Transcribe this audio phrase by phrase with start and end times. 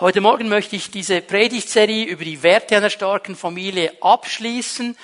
[0.00, 4.96] Heute Morgen möchte ich diese Predigtserie über die Werte einer starken Familie abschließen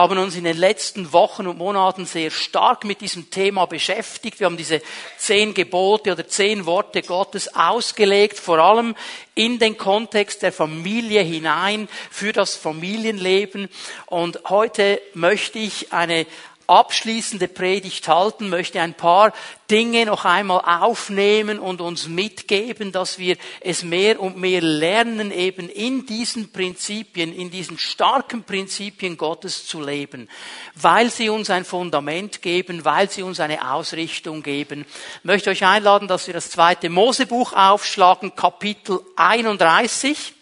[0.00, 4.40] haben uns in den letzten Wochen und Monaten sehr stark mit diesem Thema beschäftigt.
[4.40, 4.80] Wir haben diese
[5.18, 8.94] zehn Gebote oder zehn Worte Gottes ausgelegt, vor allem
[9.34, 13.68] in den Kontext der Familie hinein, für das Familienleben.
[14.06, 16.26] Und heute möchte ich eine
[16.70, 19.32] abschließende Predigt halten, möchte ein paar
[19.70, 25.68] Dinge noch einmal aufnehmen und uns mitgeben, dass wir es mehr und mehr lernen, eben
[25.68, 30.28] in diesen Prinzipien, in diesen starken Prinzipien Gottes zu leben,
[30.74, 34.86] weil sie uns ein Fundament geben, weil sie uns eine Ausrichtung geben.
[35.18, 40.34] Ich möchte euch einladen, dass wir das zweite Mosebuch aufschlagen, Kapitel 31.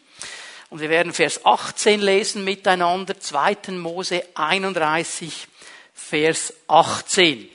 [0.71, 3.73] Und wir werden Vers 18 lesen miteinander, 2.
[3.73, 5.49] Mose 31,
[5.99, 7.49] Vers 18.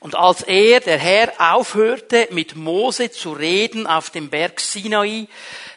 [0.00, 5.26] Und als er, der Herr, aufhörte, mit Mose zu reden auf dem Berg Sinai,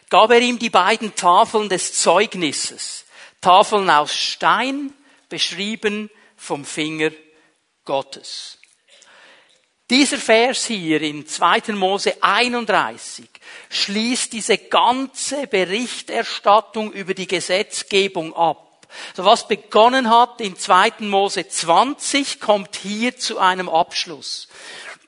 [0.09, 3.05] gab er ihm die beiden Tafeln des Zeugnisses.
[3.41, 4.93] Tafeln aus Stein,
[5.27, 7.11] beschrieben vom Finger
[7.83, 8.59] Gottes.
[9.89, 11.73] Dieser Vers hier in 2.
[11.73, 13.27] Mose 31
[13.69, 18.70] schließt diese ganze Berichterstattung über die Gesetzgebung ab.
[19.15, 20.93] So was begonnen hat in 2.
[20.99, 24.47] Mose 20, kommt hier zu einem Abschluss.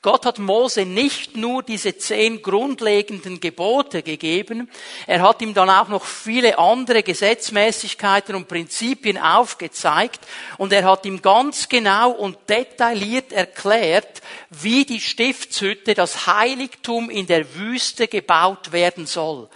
[0.04, 4.70] Gott hat Mose nicht nur diese zehn grundlegenden Gebote gegeben,
[5.06, 10.20] er hat ihm dann auch noch viele andere Gesetzmäßigkeiten und Prinzipien aufgezeigt
[10.58, 17.26] und er hat ihm ganz genau und detailliert erklärt, wie die Stiftshütte, das Heiligtum in
[17.26, 19.48] der Wüste gebaut werden soll.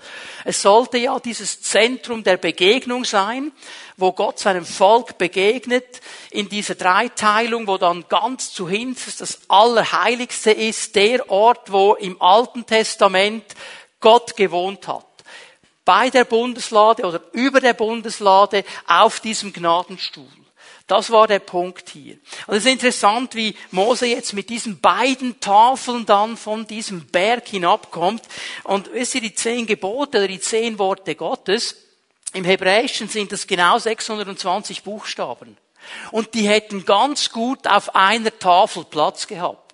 [0.46, 3.52] Es sollte ja dieses Zentrum der Begegnung sein,
[3.98, 10.52] wo Gott seinem Volk begegnet, in dieser Dreiteilung, wo dann ganz zu hinterst das Allerheiligste
[10.52, 13.44] ist, der Ort, wo im Alten Testament
[14.00, 15.04] Gott gewohnt hat.
[15.84, 20.28] Bei der Bundeslade oder über der Bundeslade auf diesem Gnadenstuhl.
[20.86, 22.18] Das war der Punkt hier.
[22.46, 27.48] Und es ist interessant, wie Mose jetzt mit diesen beiden Tafeln dann von diesem Berg
[27.48, 28.22] hinabkommt.
[28.64, 31.76] Und wisst ihr, die zehn Gebote oder die zehn Worte Gottes,
[32.32, 35.56] im Hebräischen sind es genau 620 Buchstaben.
[36.10, 39.68] Und die hätten ganz gut auf einer Tafel Platz gehabt.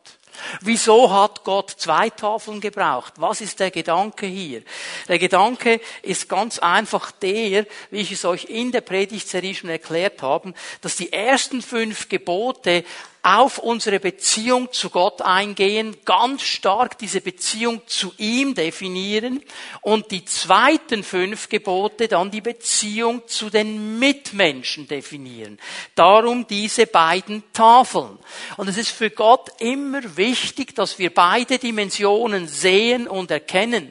[0.60, 3.14] Wieso hat Gott zwei Tafeln gebraucht?
[3.16, 4.62] Was ist der Gedanke hier?
[5.08, 10.22] Der Gedanke ist ganz einfach der, wie ich es euch in der Predigtserie schon erklärt
[10.22, 12.84] habe, dass die ersten fünf Gebote
[13.24, 19.42] auf unsere Beziehung zu Gott eingehen, ganz stark diese Beziehung zu ihm definieren
[19.80, 25.58] und die zweiten fünf Gebote dann die Beziehung zu den Mitmenschen definieren.
[25.94, 28.18] Darum diese beiden Tafeln.
[28.58, 33.90] Und es ist für Gott immer wichtig, dass wir beide Dimensionen sehen und erkennen.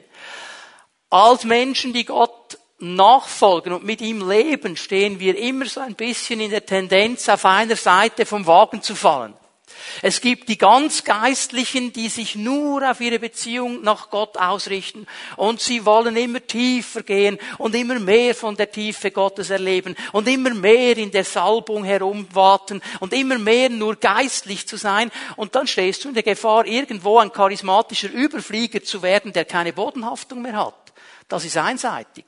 [1.10, 2.43] Als Menschen, die Gott
[2.84, 7.46] nachfolgen und mit ihm leben, stehen wir immer so ein bisschen in der Tendenz, auf
[7.46, 9.34] einer Seite vom Wagen zu fallen.
[10.02, 15.08] Es gibt die ganz Geistlichen, die sich nur auf ihre Beziehung nach Gott ausrichten
[15.38, 20.28] und sie wollen immer tiefer gehen und immer mehr von der Tiefe Gottes erleben und
[20.28, 25.68] immer mehr in der Salbung herumwarten und immer mehr nur geistlich zu sein und dann
[25.68, 30.66] stehst du in der Gefahr, irgendwo ein charismatischer Überflieger zu werden, der keine Bodenhaftung mehr
[30.66, 30.94] hat.
[31.28, 32.26] Das ist einseitig.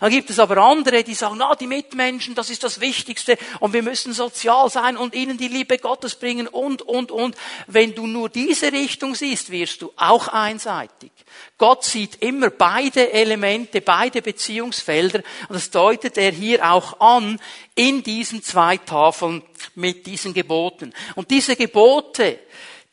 [0.00, 3.72] Dann gibt es aber andere, die sagen, na, die Mitmenschen, das ist das Wichtigste und
[3.72, 7.36] wir müssen sozial sein und ihnen die Liebe Gottes bringen und, und, und.
[7.66, 11.12] Wenn du nur diese Richtung siehst, wirst du auch einseitig.
[11.58, 17.40] Gott sieht immer beide Elemente, beide Beziehungsfelder und das deutet er hier auch an
[17.74, 19.42] in diesen zwei Tafeln
[19.74, 20.92] mit diesen Geboten.
[21.14, 22.38] Und diese Gebote,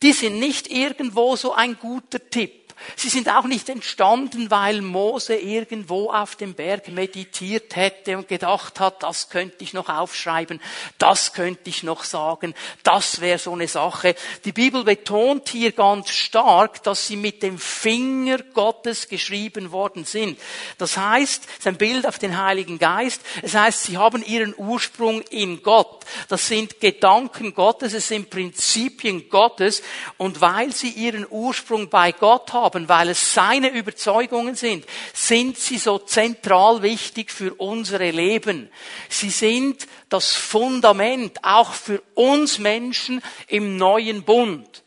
[0.01, 2.59] die sind nicht irgendwo so ein guter Tipp.
[2.95, 8.79] Sie sind auch nicht entstanden, weil Mose irgendwo auf dem Berg meditiert hätte und gedacht
[8.79, 10.62] hat, das könnte ich noch aufschreiben,
[10.97, 12.53] das könnte ich noch sagen,
[12.84, 14.16] das wäre so eine Sache.
[14.45, 20.40] Die Bibel betont hier ganz stark, dass sie mit dem Finger Gottes geschrieben worden sind.
[20.78, 23.22] Das heißt, es ist ein Bild auf den Heiligen Geist.
[23.41, 26.05] Es heißt, sie haben ihren Ursprung in Gott.
[26.28, 29.81] Das sind Gedanken Gottes, es sind Prinzipien Gottes.
[30.17, 35.57] Und weil sie ihren Ursprung bei Gott haben, haben, weil es seine Überzeugungen sind, sind
[35.57, 38.69] sie so zentral wichtig für unsere Leben.
[39.09, 44.83] Sie sind das Fundament auch für uns Menschen im neuen Bund.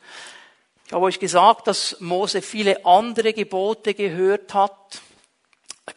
[0.86, 5.00] Ich habe euch gesagt, dass Mose viele andere Gebote gehört hat.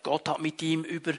[0.04, 1.14] Gott hat mit ihm über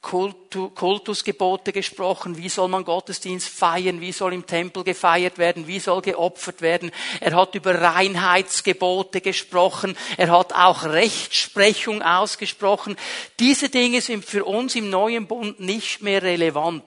[0.00, 6.02] Kultusgebote gesprochen, wie soll man Gottesdienst feiern, wie soll im Tempel gefeiert werden, wie soll
[6.02, 6.92] geopfert werden.
[7.20, 12.96] Er hat über Reinheitsgebote gesprochen, er hat auch Rechtsprechung ausgesprochen.
[13.40, 16.84] Diese Dinge sind für uns im neuen Bund nicht mehr relevant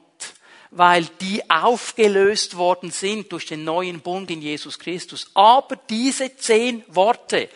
[0.71, 5.29] weil die aufgelöst worden sind durch den neuen Bund in Jesus Christus.
[5.33, 7.49] Aber diese zehn Worte,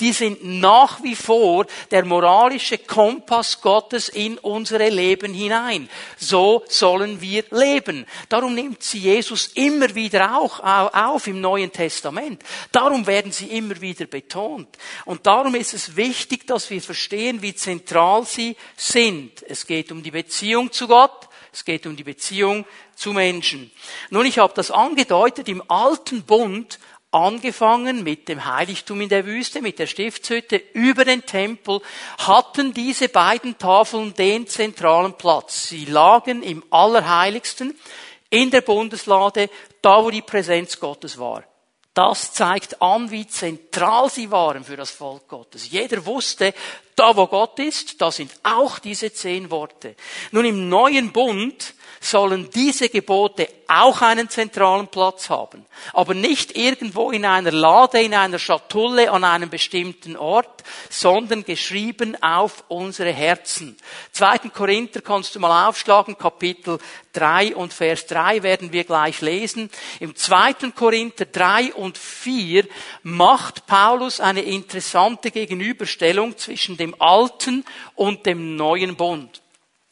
[0.00, 5.88] die sind nach wie vor der moralische Kompass Gottes in unsere Leben hinein.
[6.16, 8.06] So sollen wir leben.
[8.30, 12.42] Darum nimmt sie Jesus immer wieder auch auf im Neuen Testament.
[12.72, 14.68] Darum werden sie immer wieder betont.
[15.04, 19.44] Und darum ist es wichtig, dass wir verstehen, wie zentral sie sind.
[19.48, 21.28] Es geht um die Beziehung zu Gott.
[21.54, 22.66] Es geht um die Beziehung
[22.96, 23.70] zu Menschen.
[24.10, 26.80] Nun, ich habe das angedeutet, im alten Bund
[27.12, 31.80] angefangen mit dem Heiligtum in der Wüste, mit der Stiftshütte, über den Tempel,
[32.18, 35.68] hatten diese beiden Tafeln den zentralen Platz.
[35.68, 37.78] Sie lagen im Allerheiligsten,
[38.30, 39.48] in der Bundeslade,
[39.80, 41.44] da wo die Präsenz Gottes war.
[41.94, 45.70] Das zeigt an, wie zentral sie waren für das Volk Gottes.
[45.70, 46.52] Jeder wusste,
[46.96, 49.94] da wo Gott ist, da sind auch diese zehn Worte.
[50.32, 51.74] Nun im neuen Bund
[52.04, 55.64] sollen diese Gebote auch einen zentralen Platz haben.
[55.92, 62.16] Aber nicht irgendwo in einer Lade, in einer Schatulle an einem bestimmten Ort, sondern geschrieben
[62.22, 63.76] auf unsere Herzen.
[64.12, 64.50] 2.
[64.50, 66.78] Korinther kannst du mal aufschlagen, Kapitel
[67.14, 69.70] 3 und Vers 3 werden wir gleich lesen.
[70.00, 70.70] Im 2.
[70.74, 72.66] Korinther 3 und 4
[73.02, 77.64] macht Paulus eine interessante Gegenüberstellung zwischen dem alten
[77.94, 79.43] und dem neuen Bund.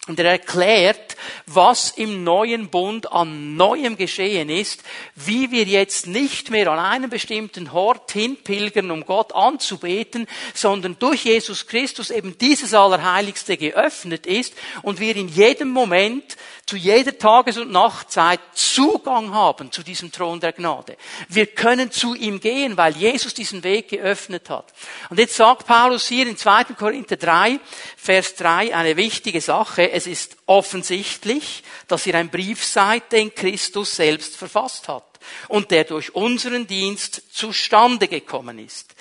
[0.09, 1.17] Und er erklärt,
[1.47, 4.83] was im neuen Bund an Neuem geschehen ist,
[5.15, 11.25] wie wir jetzt nicht mehr an einen bestimmten Ort hinpilgern, um Gott anzubeten, sondern durch
[11.25, 17.59] Jesus Christus eben dieses Allerheiligste geöffnet ist und wir in jedem Moment zu jeder Tages-
[17.59, 20.97] und Nachtzeit Zugang haben zu diesem Thron der Gnade.
[21.29, 24.73] Wir können zu ihm gehen, weil Jesus diesen Weg geöffnet hat.
[25.11, 26.65] Und jetzt sagt Paulus hier in 2.
[26.79, 27.59] Korinther 3,
[27.97, 29.92] Vers 3 eine wichtige Sache.
[29.93, 35.85] Es ist offensichtlich, dass ihr ein Brief seid, den Christus selbst verfasst hat und der
[35.85, 38.95] durch unseren Dienst zustande gekommen ist.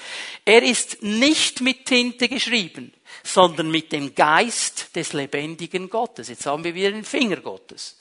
[0.43, 2.93] Er ist nicht mit Tinte geschrieben,
[3.23, 6.27] sondern mit dem Geist des lebendigen Gottes.
[6.27, 7.97] Jetzt haben wir wieder den Finger Gottes.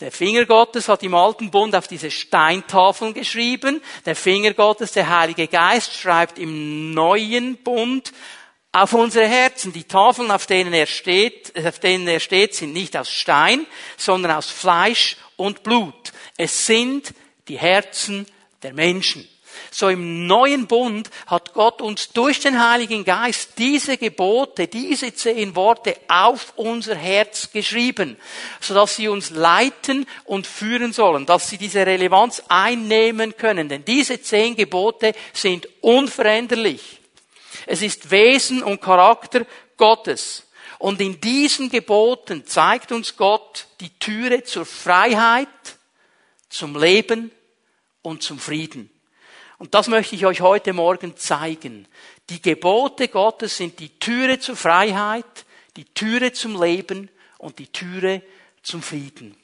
[0.00, 3.80] Der Finger Gottes hat im alten Bund auf diese Steintafeln geschrieben.
[4.04, 8.12] Der Finger Gottes, der Heilige Geist, schreibt im neuen Bund
[8.74, 9.72] auf unsere Herzen.
[9.72, 13.66] Die Tafeln, auf denen er steht, auf denen er steht, sind nicht aus Stein,
[13.96, 16.12] sondern aus Fleisch und Blut.
[16.36, 17.14] Es sind
[17.48, 18.26] die Herzen
[18.62, 19.28] der Menschen.
[19.70, 25.54] So im neuen Bund hat Gott uns durch den Heiligen Geist diese Gebote, diese zehn
[25.54, 28.16] Worte auf unser Herz geschrieben,
[28.60, 33.68] sodass sie uns leiten und führen sollen, dass sie diese Relevanz einnehmen können.
[33.68, 37.03] Denn diese zehn Gebote sind unveränderlich.
[37.66, 39.46] Es ist Wesen und Charakter
[39.76, 40.46] Gottes.
[40.78, 45.48] Und in diesen Geboten zeigt uns Gott die Türe zur Freiheit,
[46.48, 47.30] zum Leben
[48.02, 48.90] und zum Frieden.
[49.58, 51.88] Und das möchte ich euch heute Morgen zeigen.
[52.28, 55.46] Die Gebote Gottes sind die Türe zur Freiheit,
[55.76, 57.08] die Türe zum Leben
[57.38, 58.22] und die Türe
[58.62, 59.36] zum Frieden.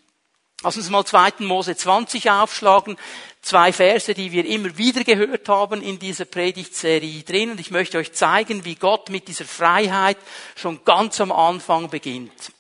[0.63, 1.33] Lass uns mal 2.
[1.39, 2.99] Mose 20 aufschlagen.
[3.41, 7.53] Zwei Verse, die wir immer wieder gehört haben in dieser Predigtserie drin.
[7.53, 10.19] Und ich möchte euch zeigen, wie Gott mit dieser Freiheit
[10.57, 12.53] schon ganz am Anfang beginnt.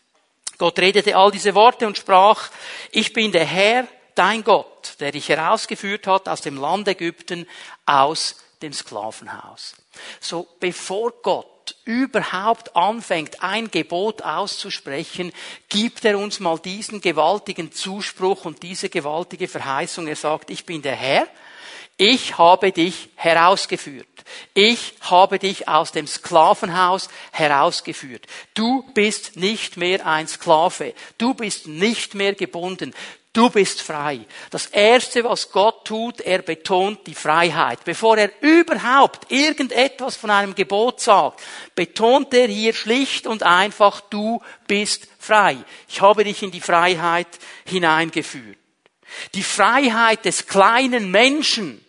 [0.57, 2.51] Gott redete all diese Worte und sprach,
[2.91, 7.47] ich bin der Herr, dein Gott, der dich herausgeführt hat aus dem Land Ägypten,
[7.85, 9.75] aus dem Sklavenhaus.
[10.21, 11.50] So, bevor Gott
[11.85, 15.33] überhaupt anfängt, ein Gebot auszusprechen,
[15.69, 20.07] gibt er uns mal diesen gewaltigen Zuspruch und diese gewaltige Verheißung.
[20.07, 21.27] Er sagt, ich bin der Herr,
[21.97, 24.07] ich habe dich herausgeführt.
[24.55, 28.27] Ich habe dich aus dem Sklavenhaus herausgeführt.
[28.55, 30.95] Du bist nicht mehr ein Sklave.
[31.19, 32.95] Du bist nicht mehr gebunden.
[33.33, 34.27] Du bist frei.
[34.51, 37.85] Das erste, was Gott tut, er betont die Freiheit.
[37.85, 41.41] Bevor er überhaupt irgendetwas von einem Gebot sagt,
[41.77, 45.59] betont er hier schlicht und einfach, du bist frei.
[45.89, 47.29] Ich habe dich in die Freiheit
[47.65, 48.59] hineingeführt.
[49.35, 51.85] Die Freiheit des kleinen Menschen,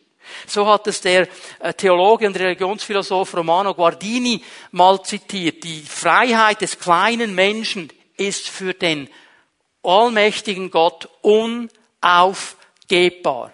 [0.46, 1.28] so hat es der
[1.60, 5.64] äh, Theologe und Religionsphilosoph Romano Guardini mal zitiert.
[5.64, 9.10] Die Freiheit des kleinen Menschen ist für den
[9.84, 13.52] allmächtigen Gott unaufgebbar.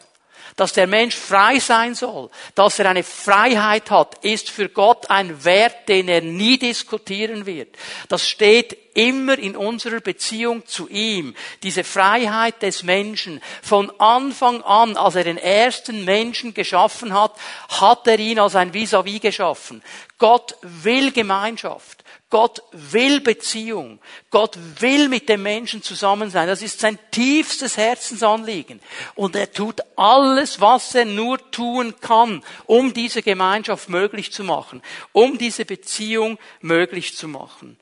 [0.57, 5.45] dass der Mensch frei sein soll, dass er eine Freiheit hat, ist für Gott ein
[5.45, 7.77] Wert, den er nie diskutieren wird.
[8.09, 11.35] Das steht immer in unserer Beziehung zu ihm.
[11.61, 13.39] Diese Freiheit des Menschen.
[13.61, 17.35] Von Anfang an, als er den ersten Menschen geschaffen hat,
[17.69, 19.83] hat er ihn als ein Vis-à-vis -vis geschaffen.
[20.17, 21.96] Gott will Gemeinschaft.
[22.29, 23.99] Gott will Beziehung.
[24.31, 26.47] Gott will mit dem Menschen zusammen sein.
[26.47, 28.81] Das ist sein tiefstes Herzensanliegen.
[29.15, 34.81] Und er tut alles, was er nur tun kann, um diese Gemeinschaft möglich zu machen,
[35.13, 37.79] um diese Beziehung möglich zu machen.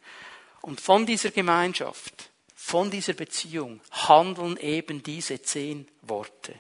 [0.62, 6.54] Und von dieser Gemeinschaft, von dieser Beziehung handeln eben diese zehn Worte.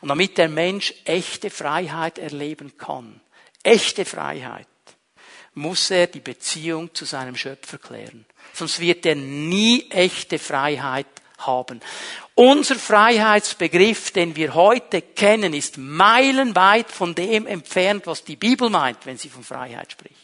[0.00, 3.20] Und damit der Mensch echte Freiheit erleben kann,
[3.64, 4.68] echte Freiheit,
[5.54, 8.24] muss er die Beziehung zu seinem Schöpfer klären.
[8.52, 11.06] Sonst wird er nie echte Freiheit
[11.38, 11.80] haben.
[12.34, 18.98] Unser Freiheitsbegriff, den wir heute kennen, ist meilenweit von dem entfernt, was die Bibel meint,
[19.04, 20.14] wenn sie von Freiheit spricht.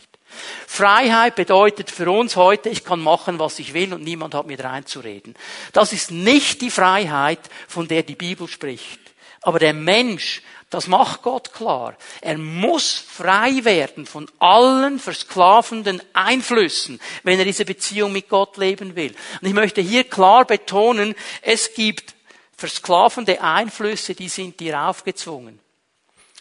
[0.67, 4.63] Freiheit bedeutet für uns heute, ich kann machen, was ich will und niemand hat mir
[4.63, 5.35] reinzureden.
[5.73, 9.01] Das ist nicht die Freiheit, von der die Bibel spricht.
[9.43, 11.97] Aber der Mensch das macht Gott klar.
[12.21, 18.95] Er muss frei werden von allen versklavenden Einflüssen, wenn er diese Beziehung mit Gott leben
[18.95, 19.15] will.
[19.43, 22.15] Und ich möchte hier klar betonen, es gibt
[22.57, 25.59] versklavende Einflüsse, die sind dir aufgezwungen.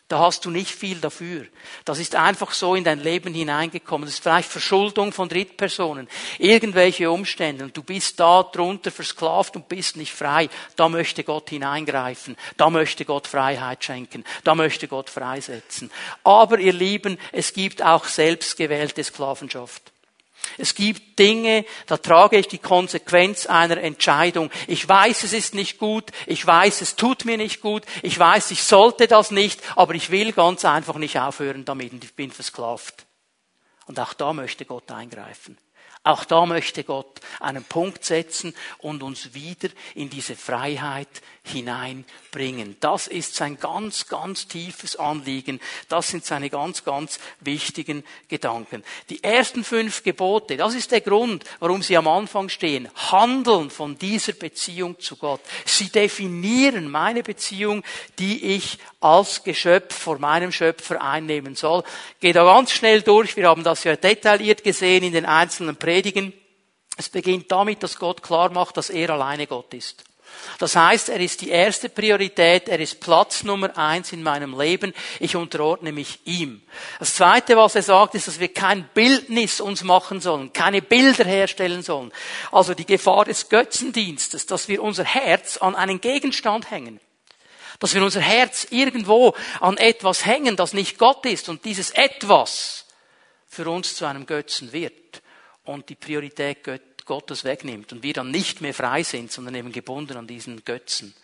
[0.09, 1.45] Da hast du nicht viel dafür.
[1.85, 4.07] Das ist einfach so in dein Leben hineingekommen.
[4.07, 9.69] Das ist vielleicht Verschuldung von Drittpersonen, irgendwelche Umstände und du bist da drunter versklavt und
[9.69, 10.49] bist nicht frei.
[10.75, 12.35] Da möchte Gott hineingreifen.
[12.57, 14.25] Da möchte Gott Freiheit schenken.
[14.43, 15.91] Da möchte Gott freisetzen.
[16.23, 19.91] Aber ihr Lieben, es gibt auch selbstgewählte Sklavenschaft.
[20.57, 24.51] Es gibt Dinge, da trage ich die Konsequenz einer Entscheidung.
[24.67, 28.51] Ich weiß, es ist nicht gut, ich weiß, es tut mir nicht gut, ich weiß,
[28.51, 32.31] ich sollte das nicht, aber ich will ganz einfach nicht aufhören damit und ich bin
[32.31, 33.05] versklavt.
[33.85, 35.57] Und auch da möchte Gott eingreifen.
[36.03, 41.09] Auch da möchte Gott einen Punkt setzen und uns wieder in diese Freiheit
[41.49, 42.77] hineinbringen.
[42.79, 45.59] Das ist sein ganz, ganz tiefes Anliegen.
[45.87, 48.83] Das sind seine ganz, ganz wichtigen Gedanken.
[49.09, 52.89] Die ersten fünf Gebote, das ist der Grund, warum sie am Anfang stehen.
[53.11, 55.41] Handeln von dieser Beziehung zu Gott.
[55.65, 57.83] Sie definieren meine Beziehung,
[58.19, 61.83] die ich als Geschöpf vor meinem Schöpfer einnehmen soll.
[62.19, 63.35] Gehe da ganz schnell durch.
[63.35, 66.33] Wir haben das ja detailliert gesehen in den einzelnen Predigen.
[66.97, 70.03] Es beginnt damit, dass Gott klar macht, dass er alleine Gott ist.
[70.59, 74.93] Das heißt, er ist die erste Priorität, er ist Platz Nummer eins in meinem Leben.
[75.19, 76.61] Ich unterordne mich ihm.
[76.99, 81.23] Das zweite, was er sagt, ist, dass wir kein Bildnis uns machen sollen, keine Bilder
[81.23, 82.11] herstellen sollen.
[82.51, 86.99] Also die Gefahr des Götzendienstes, dass wir unser Herz an einen Gegenstand hängen.
[87.79, 92.85] Dass wir unser Herz irgendwo an etwas hängen, das nicht Gott ist und dieses etwas
[93.47, 95.21] für uns zu einem Götzen wird
[95.63, 96.63] und die Priorität
[97.09, 101.15] Gottes wegnimmt und wir dann nicht mehr frei sind, sondern eben gebunden an diesen Götzen.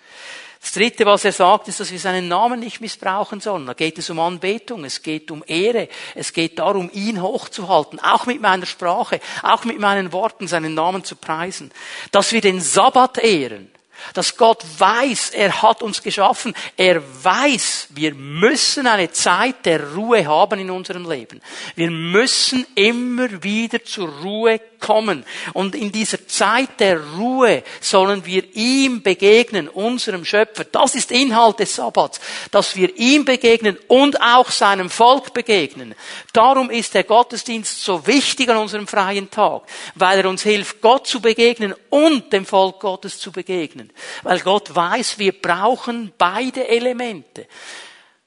[0.59, 3.67] Das Dritte, was er sagt, ist, dass wir seinen Namen nicht missbrauchen sollen.
[3.67, 8.25] Da geht es um Anbetung, es geht um Ehre, es geht darum, ihn hochzuhalten, auch
[8.25, 11.71] mit meiner Sprache, auch mit meinen Worten seinen Namen zu preisen.
[12.11, 13.69] Dass wir den Sabbat ehren,
[14.13, 16.53] dass Gott weiß, er hat uns geschaffen.
[16.77, 21.41] Er weiß, wir müssen eine Zeit der Ruhe haben in unserem Leben.
[21.75, 25.25] Wir müssen immer wieder zur Ruhe kommen.
[25.53, 30.63] Und in dieser Zeit der Ruhe sollen wir ihm begegnen, unserem Schöpfer.
[30.63, 32.19] Das ist Inhalt des Sabbats,
[32.51, 35.95] dass wir ihm begegnen und auch seinem Volk begegnen.
[36.33, 39.63] Darum ist der Gottesdienst so wichtig an unserem freien Tag,
[39.95, 43.84] weil er uns hilft, Gott zu begegnen und dem Volk Gottes zu begegnen.
[44.23, 47.47] Weil Gott weiß, wir brauchen beide Elemente.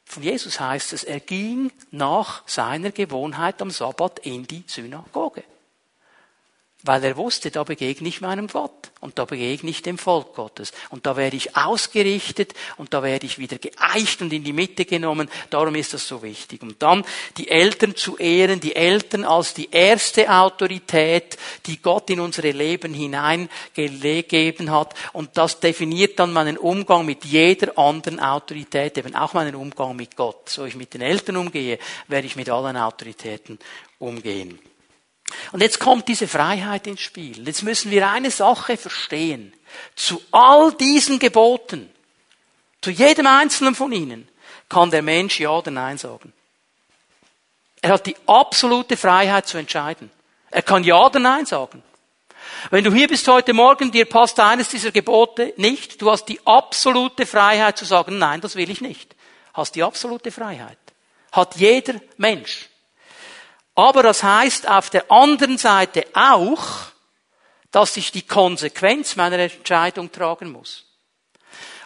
[0.04, 5.44] Von Jesus heißt es, er ging nach seiner Gewohnheit am Sabbat in die Synagoge.
[6.84, 10.72] Weil er wusste, da begegne ich meinem Gott und da begegne ich dem Volk Gottes.
[10.90, 14.84] Und da werde ich ausgerichtet und da werde ich wieder geeicht und in die Mitte
[14.84, 15.28] genommen.
[15.50, 16.62] Darum ist das so wichtig.
[16.62, 17.04] Und dann
[17.36, 22.94] die Eltern zu ehren, die Eltern als die erste Autorität, die Gott in unsere Leben
[22.94, 24.94] hineingegeben hat.
[25.12, 30.14] Und das definiert dann meinen Umgang mit jeder anderen Autorität, eben auch meinen Umgang mit
[30.14, 30.48] Gott.
[30.48, 33.58] So ich mit den Eltern umgehe, werde ich mit allen Autoritäten
[33.98, 34.60] umgehen.
[35.52, 37.46] Und jetzt kommt diese Freiheit ins Spiel.
[37.46, 39.52] Jetzt müssen wir eine Sache verstehen.
[39.94, 41.90] Zu all diesen Geboten,
[42.80, 44.28] zu jedem einzelnen von ihnen,
[44.68, 46.32] kann der Mensch Ja oder Nein sagen.
[47.80, 50.10] Er hat die absolute Freiheit zu entscheiden.
[50.50, 51.82] Er kann Ja oder Nein sagen.
[52.70, 56.40] Wenn du hier bist heute Morgen, dir passt eines dieser Gebote nicht, du hast die
[56.44, 59.14] absolute Freiheit zu sagen, nein, das will ich nicht.
[59.54, 60.78] hast die absolute Freiheit.
[61.32, 62.67] Hat jeder Mensch.
[63.78, 66.66] Aber das heißt auf der anderen Seite auch,
[67.70, 70.84] dass ich die Konsequenz meiner Entscheidung tragen muss.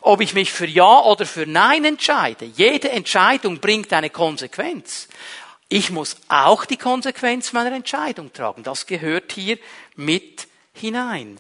[0.01, 5.07] Ob ich mich für Ja oder für Nein entscheide, jede Entscheidung bringt eine Konsequenz.
[5.69, 8.63] Ich muss auch die Konsequenz meiner Entscheidung tragen.
[8.63, 9.59] Das gehört hier
[9.95, 11.39] mit hinein.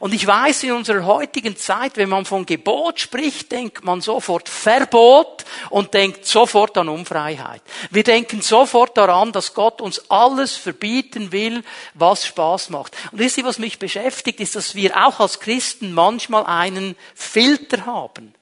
[0.00, 4.48] Und ich weiß, in unserer heutigen Zeit, wenn man von Gebot spricht, denkt man sofort
[4.48, 7.62] Verbot und denkt sofort an Unfreiheit.
[7.90, 11.64] Wir denken sofort daran, dass Gott uns alles verbieten will,
[11.94, 12.96] was Spaß macht.
[13.10, 17.86] Und wisst ihr, was mich beschäftigt, ist, dass wir auch als Christen manchmal einen Filter
[17.86, 18.34] haben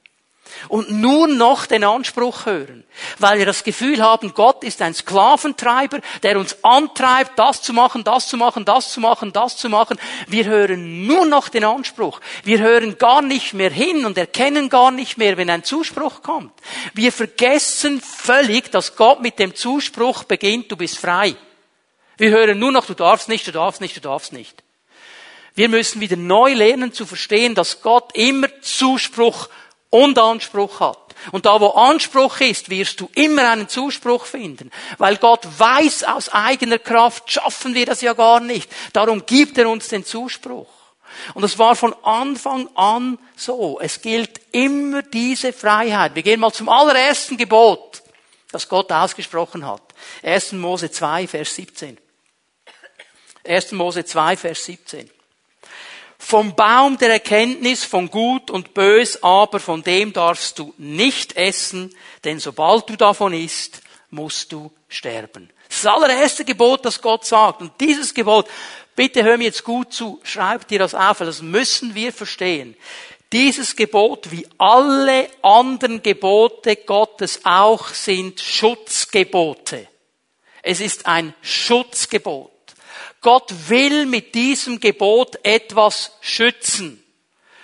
[0.69, 2.85] und nur noch den Anspruch hören,
[3.19, 8.05] weil wir das Gefühl haben, Gott ist ein Sklaventreiber, der uns antreibt, das zu machen,
[8.05, 9.99] das zu machen, das zu machen, das zu machen.
[10.27, 12.21] Wir hören nur noch den Anspruch.
[12.45, 16.53] Wir hören gar nicht mehr hin und erkennen gar nicht mehr, wenn ein Zuspruch kommt.
[16.95, 21.37] Wir vergessen völlig, dass Gott mit dem Zuspruch beginnt, du bist frei.
[22.17, 24.63] Wir hören nur noch, du darfst nicht, du darfst nicht, du darfst nicht.
[25.55, 29.49] Wir müssen wieder neu lernen zu verstehen, dass Gott immer Zuspruch
[29.97, 30.99] und Anspruch hat.
[31.33, 34.71] Und da, wo Anspruch ist, wirst du immer einen Zuspruch finden.
[34.99, 38.71] Weil Gott weiß, aus eigener Kraft schaffen wir das ja gar nicht.
[38.93, 40.69] Darum gibt er uns den Zuspruch.
[41.35, 43.81] Und es war von Anfang an so.
[43.81, 46.15] Es gilt immer diese Freiheit.
[46.15, 48.03] Wir gehen mal zum allerersten Gebot,
[48.53, 49.83] das Gott ausgesprochen hat.
[50.23, 50.53] 1.
[50.53, 51.99] Mose 2, Vers 17.
[53.47, 53.73] 1.
[53.73, 55.11] Mose 2, Vers 17.
[56.19, 61.95] Vom Baum der Erkenntnis von Gut und Bös aber von dem darfst du nicht essen,
[62.25, 65.51] denn sobald du davon isst, musst du sterben.
[65.69, 67.61] Das allererste Gebot, das Gott sagt.
[67.61, 68.49] Und dieses Gebot,
[68.95, 72.77] bitte hör mir jetzt gut zu, schreib dir das auf, das müssen wir verstehen.
[73.33, 79.89] Dieses Gebot, wie alle anderen Gebote Gottes auch, sind Schutzgebote.
[80.63, 82.56] Es ist ein Schutzgebot.
[83.27, 87.05] Gott will mit diesem Gebot etwas schützen.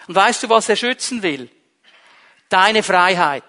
[0.09, 1.49] Und weißt du, was er schützen will?
[2.49, 3.45] Deine Freiheit.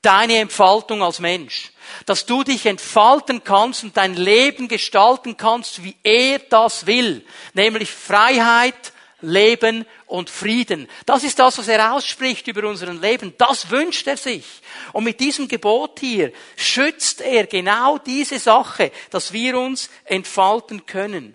[0.00, 1.72] Deine Entfaltung als Mensch.
[2.04, 7.26] Dass du dich entfalten kannst und dein Leben gestalten kannst, wie er das will.
[7.52, 10.88] Nämlich Freiheit, Leben und Frieden.
[11.06, 13.34] Das ist das, was er ausspricht über unseren Leben.
[13.38, 14.44] Das wünscht er sich.
[14.92, 21.34] Und mit diesem Gebot hier schützt er genau diese Sache, dass wir uns entfalten können.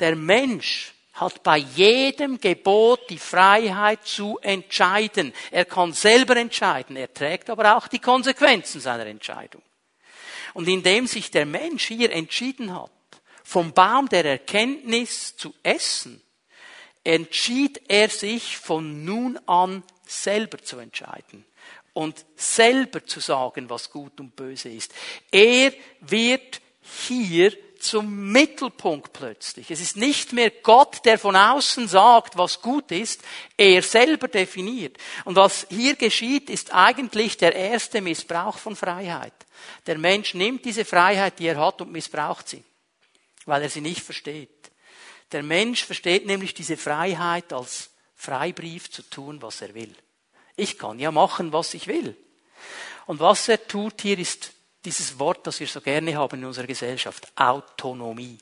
[0.00, 5.34] Der Mensch hat bei jedem Gebot die Freiheit zu entscheiden.
[5.50, 9.62] Er kann selber entscheiden, er trägt aber auch die Konsequenzen seiner Entscheidung.
[10.54, 12.90] Und indem sich der Mensch hier entschieden hat,
[13.44, 16.22] vom Baum der Erkenntnis zu essen,
[17.08, 21.46] entschied er sich von nun an selber zu entscheiden
[21.94, 24.92] und selber zu sagen, was gut und böse ist.
[25.30, 26.60] Er wird
[27.06, 29.70] hier zum Mittelpunkt plötzlich.
[29.70, 33.22] Es ist nicht mehr Gott, der von außen sagt, was gut ist,
[33.56, 34.98] er selber definiert.
[35.24, 39.32] Und was hier geschieht, ist eigentlich der erste Missbrauch von Freiheit.
[39.86, 42.62] Der Mensch nimmt diese Freiheit, die er hat, und missbraucht sie,
[43.46, 44.57] weil er sie nicht versteht.
[45.32, 49.94] Der Mensch versteht nämlich diese Freiheit als Freibrief zu tun, was er will.
[50.56, 52.16] Ich kann ja machen, was ich will.
[53.06, 54.52] Und was er tut hier ist
[54.84, 58.38] dieses Wort, das wir so gerne haben in unserer Gesellschaft, Autonomie.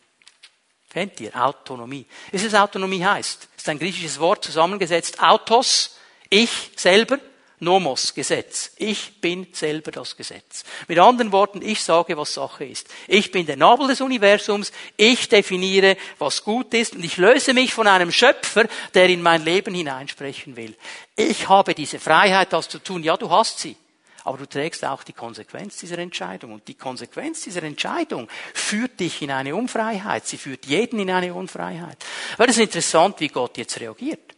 [0.88, 1.34] Kennt ihr?
[1.34, 2.06] Autonomie.
[2.32, 3.48] Ist es Autonomie heißt?
[3.56, 5.20] ist ein griechisches Wort zusammengesetzt.
[5.20, 5.96] Autos,
[6.30, 7.18] ich selber,
[7.58, 8.72] Nomos, Gesetz.
[8.76, 10.64] Ich bin selber das Gesetz.
[10.88, 12.88] Mit anderen Worten, ich sage, was Sache ist.
[13.08, 17.72] Ich bin der Nabel des Universums, ich definiere, was gut ist und ich löse mich
[17.72, 20.76] von einem Schöpfer, der in mein Leben hineinsprechen will.
[21.16, 23.02] Ich habe diese Freiheit, das zu tun.
[23.02, 23.76] Ja, du hast sie.
[24.24, 26.52] Aber du trägst auch die Konsequenz dieser Entscheidung.
[26.52, 30.26] Und die Konsequenz dieser Entscheidung führt dich in eine Unfreiheit.
[30.26, 32.04] Sie führt jeden in eine Unfreiheit.
[32.36, 34.35] Weil es ist interessant, wie Gott jetzt reagiert.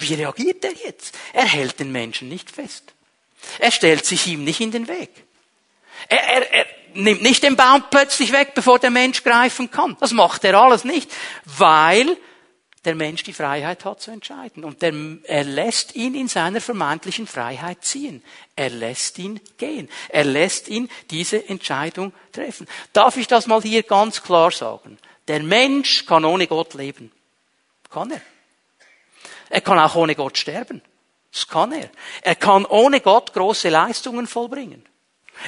[0.00, 1.16] Wie reagiert er jetzt?
[1.32, 2.92] Er hält den Menschen nicht fest.
[3.58, 5.10] Er stellt sich ihm nicht in den Weg.
[6.08, 9.96] Er, er, er nimmt nicht den Baum plötzlich weg, bevor der Mensch greifen kann.
[10.00, 11.10] Das macht er alles nicht,
[11.44, 12.16] weil
[12.84, 14.64] der Mensch die Freiheit hat zu entscheiden.
[14.64, 18.22] Und der, er lässt ihn in seiner vermeintlichen Freiheit ziehen.
[18.56, 19.88] Er lässt ihn gehen.
[20.08, 22.66] Er lässt ihn diese Entscheidung treffen.
[22.92, 24.98] Darf ich das mal hier ganz klar sagen?
[25.28, 27.12] Der Mensch kann ohne Gott leben.
[27.90, 28.22] Kann er.
[29.50, 30.80] Er kann auch ohne Gott sterben.
[31.32, 31.90] Das kann er.
[32.22, 34.84] Er kann ohne Gott große Leistungen vollbringen.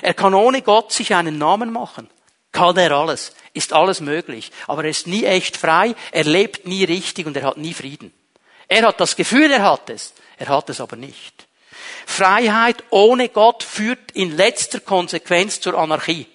[0.03, 2.09] Er kann ohne Gott sich einen Namen machen.
[2.53, 3.35] Kann er alles.
[3.55, 4.53] Ist alles möglich.
[4.67, 5.95] Aber er ist nie echt frei.
[6.11, 8.13] Er lebt nie richtig und er hat nie Frieden.
[8.69, 10.15] Er hat das Gefühl, er hat es.
[10.39, 11.47] Er hat es aber nicht.
[12.07, 16.27] Freiheit ohne Gott führt in letzter Konsequenz zur Anarchie.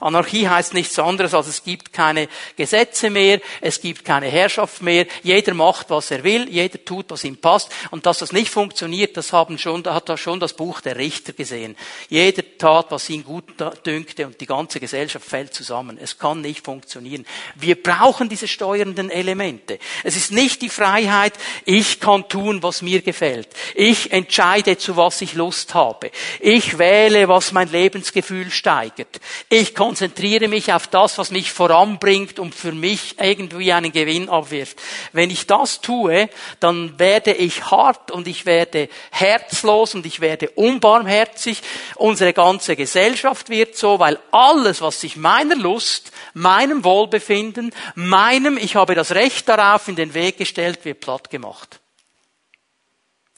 [0.00, 5.06] Anarchie heißt nichts anderes, als es gibt keine Gesetze mehr, es gibt keine Herrschaft mehr,
[5.22, 7.70] jeder macht, was er will, jeder tut, was ihm passt.
[7.90, 11.32] Und dass das nicht funktioniert, das haben schon, da hat schon das Buch der Richter
[11.32, 11.76] gesehen.
[12.08, 13.44] Jeder tat, was ihn gut
[13.84, 15.98] dünkte und die ganze Gesellschaft fällt zusammen.
[16.00, 17.26] Es kann nicht funktionieren.
[17.54, 19.78] Wir brauchen diese steuernden Elemente.
[20.02, 23.48] Es ist nicht die Freiheit, ich kann tun, was mir gefällt.
[23.74, 26.10] Ich entscheide, zu was ich Lust habe.
[26.40, 29.20] Ich wähle, was mein Lebensgefühl steigert.
[29.48, 34.78] Ich konzentriere mich auf das, was mich voranbringt und für mich irgendwie einen Gewinn abwirft.
[35.12, 36.28] Wenn ich das tue,
[36.60, 41.62] dann werde ich hart und ich werde herzlos und ich werde unbarmherzig.
[41.96, 48.76] Unsere ganze Gesellschaft wird so, weil alles, was sich meiner Lust, meinem Wohlbefinden, meinem, ich
[48.76, 51.80] habe das Recht darauf, in den Weg gestellt, wird platt gemacht.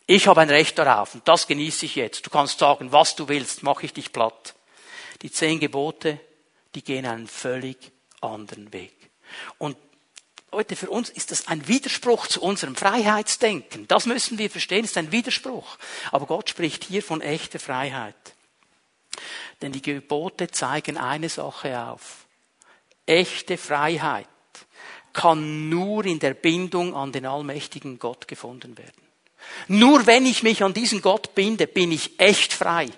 [0.06, 2.24] Ich habe ein Recht darauf und das genieße ich jetzt.
[2.24, 4.54] Du kannst sagen, was du willst, mache ich dich platt.
[5.22, 6.20] Die zehn Gebote
[6.76, 8.92] die gehen einen völlig anderen Weg.
[9.58, 9.76] Und
[10.52, 13.88] Leute, für uns ist das ein Widerspruch zu unserem Freiheitsdenken.
[13.88, 15.78] Das müssen wir verstehen, ist ein Widerspruch.
[16.12, 18.14] Aber Gott spricht hier von echter Freiheit.
[19.62, 22.26] Denn die Gebote zeigen eine Sache auf.
[23.06, 24.28] Echte Freiheit
[25.14, 29.02] kann nur in der Bindung an den allmächtigen Gott gefunden werden.
[29.68, 32.90] Nur wenn ich mich an diesen Gott binde, bin ich echt frei.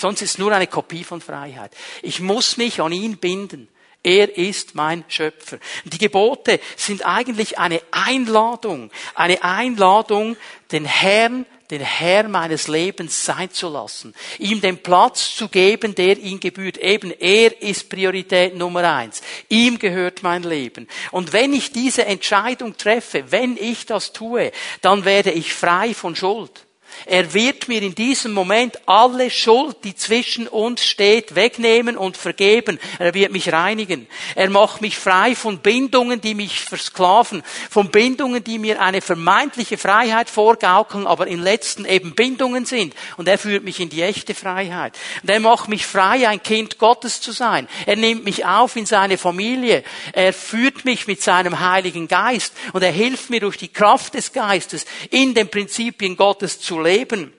[0.00, 1.72] Sonst ist es nur eine Kopie von Freiheit.
[2.00, 3.68] Ich muss mich an ihn binden.
[4.02, 5.58] Er ist mein Schöpfer.
[5.84, 10.38] Die Gebote sind eigentlich eine Einladung, eine Einladung,
[10.72, 16.16] den Herrn, den Herr meines Lebens sein zu lassen, ihm den Platz zu geben, der
[16.16, 16.78] ihn gebührt.
[16.78, 19.20] Eben er ist Priorität Nummer eins.
[19.50, 20.88] Ihm gehört mein Leben.
[21.10, 26.16] Und wenn ich diese Entscheidung treffe, wenn ich das tue, dann werde ich frei von
[26.16, 26.64] Schuld.
[27.06, 32.78] Er wird mir in diesem Moment alle Schuld, die zwischen uns steht, wegnehmen und vergeben.
[32.98, 34.06] Er wird mich reinigen.
[34.34, 39.78] Er macht mich frei von Bindungen, die mich versklaven, von Bindungen, die mir eine vermeintliche
[39.78, 42.94] Freiheit vorgaukeln, aber in letzten eben Bindungen sind.
[43.16, 44.98] Und er führt mich in die echte Freiheit.
[45.22, 47.68] Und er macht mich frei, ein Kind Gottes zu sein.
[47.86, 49.84] Er nimmt mich auf in seine Familie.
[50.12, 54.32] Er führt mich mit seinem Heiligen Geist und er hilft mir durch die Kraft des
[54.32, 57.32] Geistes in den Prinzipien Gottes zu leben.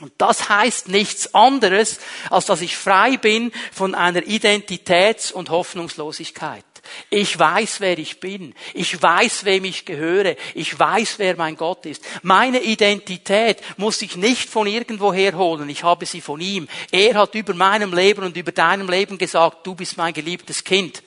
[0.00, 6.64] Und das heißt nichts anderes, als dass ich frei bin von einer Identitäts- und Hoffnungslosigkeit.
[7.10, 8.54] Ich weiß, wer ich bin.
[8.74, 10.36] Ich weiß, wem ich gehöre.
[10.54, 12.04] Ich weiß, wer mein Gott ist.
[12.22, 15.68] Meine Identität muss ich nicht von irgendwoher holen.
[15.68, 16.68] Ich habe sie von ihm.
[16.90, 21.02] Er hat über meinem Leben und über deinem Leben gesagt, du bist mein geliebtes Kind.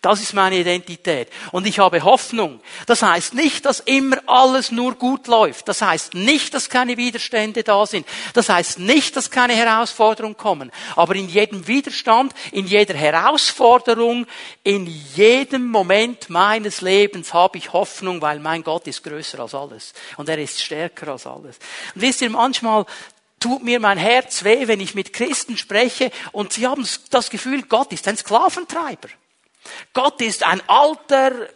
[0.00, 1.28] Das ist meine Identität.
[1.50, 2.60] Und ich habe Hoffnung.
[2.86, 5.66] Das heißt nicht, dass immer alles nur gut läuft.
[5.66, 8.06] Das heißt nicht, dass keine Widerstände da sind.
[8.32, 10.70] Das heißt nicht, dass keine Herausforderungen kommen.
[10.94, 14.26] Aber in jedem Widerstand, in jeder Herausforderung,
[14.62, 19.94] in jedem Moment meines Lebens habe ich Hoffnung, weil mein Gott ist größer als alles.
[20.16, 21.58] Und er ist stärker als alles.
[21.96, 22.86] Und wisst ihr, manchmal
[23.40, 27.62] tut mir mein Herz weh, wenn ich mit Christen spreche und sie haben das Gefühl,
[27.62, 29.08] Gott ist ein Sklaventreiber.
[29.92, 31.48] Gott ist ein alter,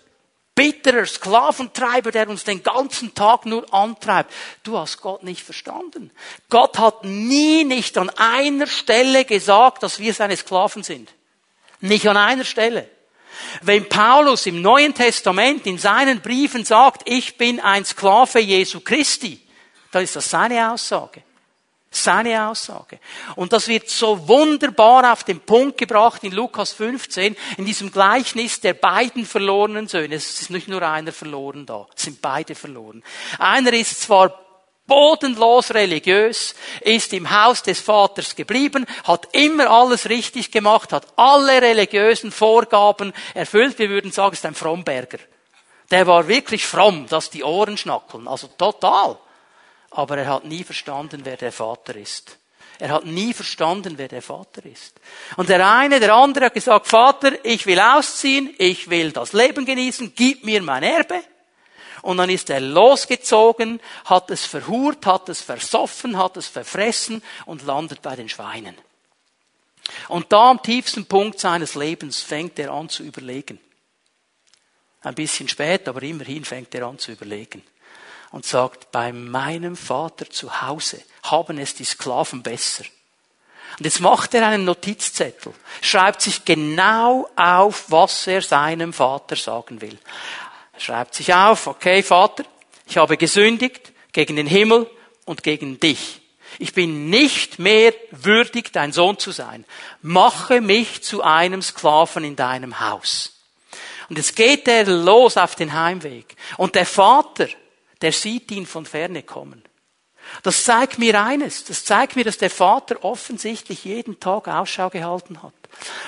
[0.54, 4.32] bitterer Sklaventreiber, der uns den ganzen Tag nur antreibt.
[4.62, 6.10] Du hast Gott nicht verstanden.
[6.50, 11.12] Gott hat nie nicht an einer Stelle gesagt, dass wir seine Sklaven sind.
[11.80, 12.88] Nicht an einer Stelle.
[13.62, 19.40] Wenn Paulus im Neuen Testament in seinen Briefen sagt, ich bin ein Sklave Jesu Christi,
[19.90, 21.22] dann ist das seine Aussage.
[21.94, 22.98] Seine Aussage.
[23.36, 28.60] Und das wird so wunderbar auf den Punkt gebracht in Lukas 15, in diesem Gleichnis
[28.60, 30.14] der beiden verlorenen Söhne.
[30.14, 33.02] Es ist nicht nur einer verloren da, es sind beide verloren.
[33.38, 34.38] Einer ist zwar
[34.86, 41.62] bodenlos religiös, ist im Haus des Vaters geblieben, hat immer alles richtig gemacht, hat alle
[41.62, 43.78] religiösen Vorgaben erfüllt.
[43.78, 45.18] Wir würden sagen, ist ein Frommberger.
[45.90, 48.26] Der war wirklich fromm, dass die Ohren schnackeln.
[48.26, 49.18] Also total
[49.94, 52.38] aber er hat nie verstanden, wer der Vater ist.
[52.78, 54.98] Er hat nie verstanden, wer der Vater ist.
[55.36, 59.64] Und der eine, der andere hat gesagt, Vater, ich will ausziehen, ich will das Leben
[59.64, 61.22] genießen, gib mir mein Erbe.
[62.00, 67.64] Und dann ist er losgezogen, hat es verhurt, hat es versoffen, hat es verfressen und
[67.64, 68.76] landet bei den Schweinen.
[70.08, 73.60] Und da am tiefsten Punkt seines Lebens fängt er an zu überlegen.
[75.02, 77.62] Ein bisschen spät, aber immerhin fängt er an zu überlegen
[78.32, 82.84] und sagt, bei meinem Vater zu Hause haben es die Sklaven besser.
[83.78, 89.80] Und jetzt macht er einen Notizzettel, schreibt sich genau auf, was er seinem Vater sagen
[89.80, 89.98] will.
[90.72, 92.44] Er schreibt sich auf, okay Vater,
[92.86, 94.90] ich habe gesündigt gegen den Himmel
[95.24, 96.20] und gegen dich.
[96.58, 99.64] Ich bin nicht mehr würdig, dein Sohn zu sein.
[100.02, 103.32] Mache mich zu einem Sklaven in deinem Haus.
[104.10, 106.36] Und jetzt geht er los auf den Heimweg.
[106.58, 107.48] Und der Vater,
[108.02, 109.62] der sieht ihn von ferne kommen.
[110.42, 111.64] Das zeigt mir eines.
[111.64, 115.52] Das zeigt mir, dass der Vater offensichtlich jeden Tag Ausschau gehalten hat.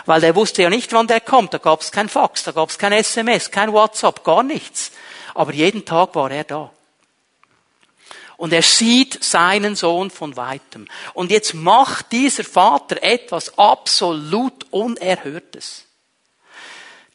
[0.07, 1.55] Weil der wusste ja nicht, wann der kommt.
[1.55, 4.93] Da gab es kein Fax, da gab es kein SMS, kein WhatsApp, gar nichts.
[5.35, 6.71] Aber jeden Tag war er da.
[8.37, 10.89] Und er sieht seinen Sohn von weitem.
[11.13, 15.87] Und jetzt macht dieser Vater etwas absolut Unerhörtes.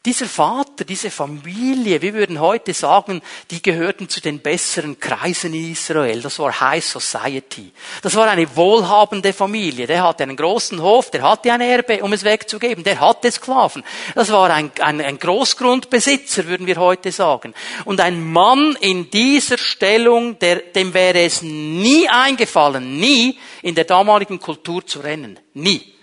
[0.05, 5.73] Dieser Vater, diese Familie, wir würden heute sagen, die gehörten zu den besseren Kreisen in
[5.73, 6.21] Israel.
[6.21, 7.73] Das war High Society.
[8.01, 9.87] Das war eine wohlhabende Familie.
[9.87, 12.85] Der hatte einen großen Hof, der hatte ein Erbe, um es wegzugeben.
[12.85, 13.83] Der hatte Sklaven.
[14.15, 17.53] Das war ein, ein, ein Großgrundbesitzer, würden wir heute sagen.
[17.83, 23.83] Und ein Mann in dieser Stellung, der, dem wäre es nie eingefallen, nie in der
[23.83, 25.37] damaligen Kultur zu rennen.
[25.53, 25.93] Nie.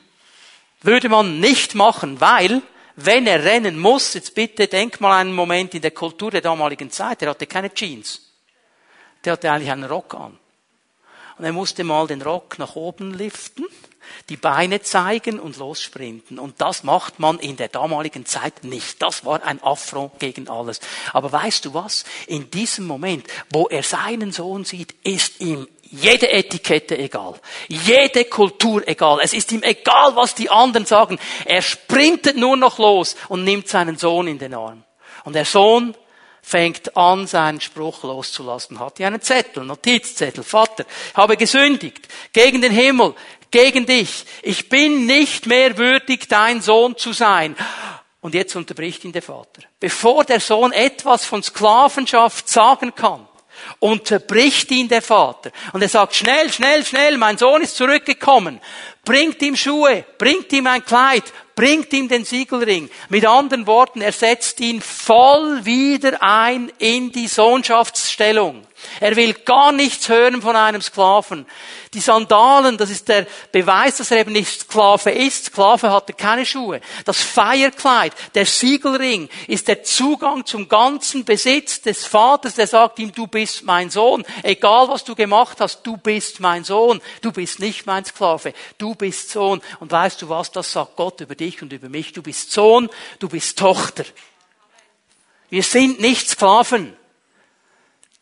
[0.83, 2.61] Würde man nicht machen, weil
[2.97, 6.91] wenn er rennen muss, jetzt bitte denk mal einen Moment in der Kultur der damaligen
[6.91, 8.23] Zeit, er hatte keine Jeans.
[9.25, 10.39] Der hatte eigentlich einen Rock an.
[11.39, 13.67] Und er musste mal den Rock nach oben liften,
[14.31, 16.39] die Beine zeigen und lossprinten.
[16.39, 19.03] Und das macht man in der damaligen Zeit nicht.
[19.03, 20.81] Das war ein Affront gegen alles.
[21.13, 22.05] Aber weißt du was?
[22.27, 27.35] In diesem Moment, wo er seinen Sohn sieht, ist ihm jede Etikette egal.
[27.69, 29.21] Jede Kultur egal.
[29.23, 31.19] Es ist ihm egal, was die anderen sagen.
[31.45, 34.85] Er sprintet nur noch los und nimmt seinen Sohn in den Arm.
[35.25, 35.97] Und der Sohn
[36.43, 38.79] fängt an, seinen Spruch loszulassen.
[38.79, 40.45] Hat hier einen Zettel, Notizzettel.
[40.45, 43.15] Vater, ich habe gesündigt gegen den Himmel,
[43.51, 44.25] gegen dich.
[44.43, 47.57] Ich bin nicht mehr würdig, dein Sohn zu sein.
[48.21, 49.63] Und jetzt unterbricht ihn der Vater.
[49.81, 53.27] Bevor der Sohn etwas von Sklavenschaft sagen kann,
[53.79, 55.51] unterbricht ihn der Vater.
[55.73, 58.61] Und er sagt, schnell, schnell, schnell, mein Sohn ist zurückgekommen.
[59.05, 62.91] Bringt ihm Schuhe, bringt ihm ein Kleid, bringt ihm den Siegelring.
[63.09, 68.67] Mit anderen Worten, er setzt ihn voll wieder ein in die Sohnschaftsstellung.
[69.01, 71.47] Er will gar nichts hören von einem Sklaven.
[71.95, 75.47] Die Sandalen, das ist der Beweis, dass er eben nicht Sklave ist.
[75.47, 76.81] Sklave hatte keine Schuhe.
[77.05, 83.13] Das Feierkleid, der Siegelring ist der Zugang zum ganzen Besitz des Vaters, der sagt ihm,
[83.13, 84.25] du bist mein Sohn.
[84.43, 87.01] Egal was du gemacht hast, du bist mein Sohn.
[87.23, 88.53] Du bist nicht mein Sklave.
[88.79, 89.63] Du bist Sohn.
[89.81, 92.13] Und weißt du was, das sagt Gott über dich und über mich.
[92.13, 94.05] Du bist Sohn, du bist Tochter.
[95.49, 96.97] Wir sind nicht Sklaven.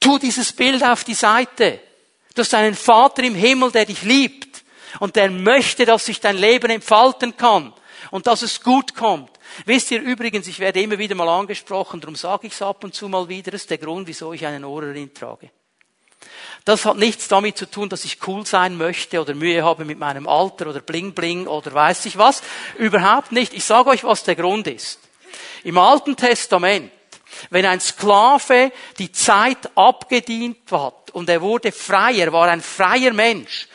[0.05, 1.81] Tu dieses Bild auf die Seite.
[2.35, 4.63] Du hast einen Vater im Himmel, der dich liebt
[5.01, 7.73] und der möchte, dass sich dein Leben entfalten kann
[8.11, 9.31] und dass es gut kommt.
[9.65, 12.95] Wisst ihr übrigens, ich werde immer wieder mal angesprochen, darum sage ich es ab und
[12.95, 15.49] zu mal wieder, das ist der Grund, wieso ich einen Ohrring trage.
[16.67, 19.99] Das hat nichts damit zu tun, dass ich cool sein möchte oder Mühe habe mit
[19.99, 22.43] meinem Alter oder Bling Bling oder weiß ich was.
[22.77, 23.55] Überhaupt nicht.
[23.55, 25.01] Ich sage euch, was der Grund ist.
[25.63, 26.93] Im Alten Testament
[27.51, 33.13] wenn ein Sklave die Zeit abgedient hat und er wurde frei, er war ein freier
[33.13, 33.69] Mensch,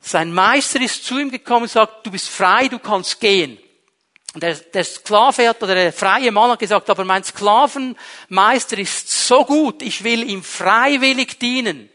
[0.00, 3.58] sein Meister ist zu ihm gekommen und sagt, du bist frei, du kannst gehen.
[4.34, 9.26] Und der, der Sklave hat, oder der freie Mann hat gesagt, aber mein Sklavenmeister ist
[9.26, 11.90] so gut, ich will ihm freiwillig dienen.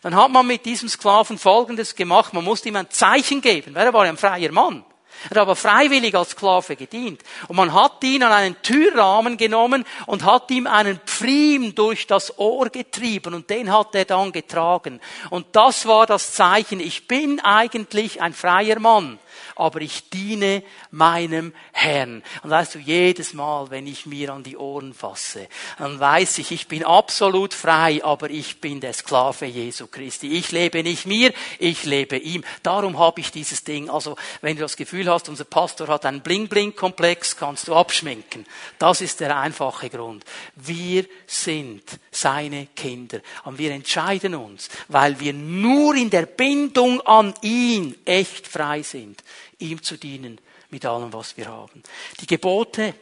[0.00, 3.86] Dann hat man mit diesem Sklaven Folgendes gemacht, man musste ihm ein Zeichen geben, weil
[3.86, 4.84] er war ein freier Mann.
[5.24, 7.22] Er hat aber freiwillig als Sklave gedient.
[7.48, 12.38] Und man hat ihn an einen Türrahmen genommen und hat ihm einen Pfriem durch das
[12.38, 15.00] Ohr getrieben und den hat er dann getragen.
[15.30, 19.18] Und das war das Zeichen, ich bin eigentlich ein freier Mann
[19.56, 22.22] aber ich diene meinem Herrn.
[22.42, 26.52] Und weißt du, jedes Mal, wenn ich mir an die Ohren fasse, dann weiß ich,
[26.52, 30.32] ich bin absolut frei, aber ich bin der Sklave Jesu Christi.
[30.32, 32.44] Ich lebe nicht mir, ich lebe ihm.
[32.62, 33.90] Darum habe ich dieses Ding.
[33.90, 38.46] Also, wenn du das Gefühl hast, unser Pastor hat einen Bling-Bling-Komplex, kannst du abschminken.
[38.78, 40.24] Das ist der einfache Grund.
[40.56, 43.20] Wir sind seine Kinder.
[43.44, 49.22] Und wir entscheiden uns, weil wir nur in der Bindung an ihn echt frei sind
[49.62, 50.38] ihm zu dienen
[50.70, 51.82] mit allem, was wir haben.
[52.20, 52.94] Die Gebote,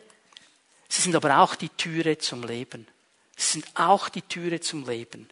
[0.89, 2.87] sie sind aber auch die Türe zum Leben.
[3.37, 5.29] Sie sind auch die Türe zum Leben.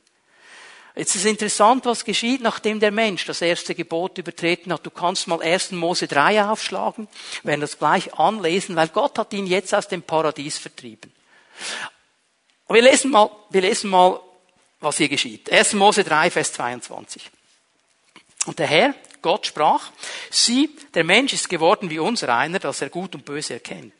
[0.95, 4.85] Jetzt ist interessant, was geschieht, nachdem der Mensch das erste Gebot übertreten hat.
[4.85, 5.71] Du kannst mal 1.
[5.73, 7.07] Mose 3 aufschlagen,
[7.45, 11.12] werden das gleich anlesen, weil Gott hat ihn jetzt aus dem Paradies vertrieben.
[12.69, 14.21] Wir lesen mal, wir lesen mal,
[14.81, 15.53] was hier geschieht.
[15.53, 15.75] 1.
[15.75, 17.31] Mose 3, Vers 22.
[18.47, 19.90] Und der Herr Gott sprach,
[20.31, 23.94] sieh, der Mensch ist geworden wie unser einer, dass er gut und böse erkennt.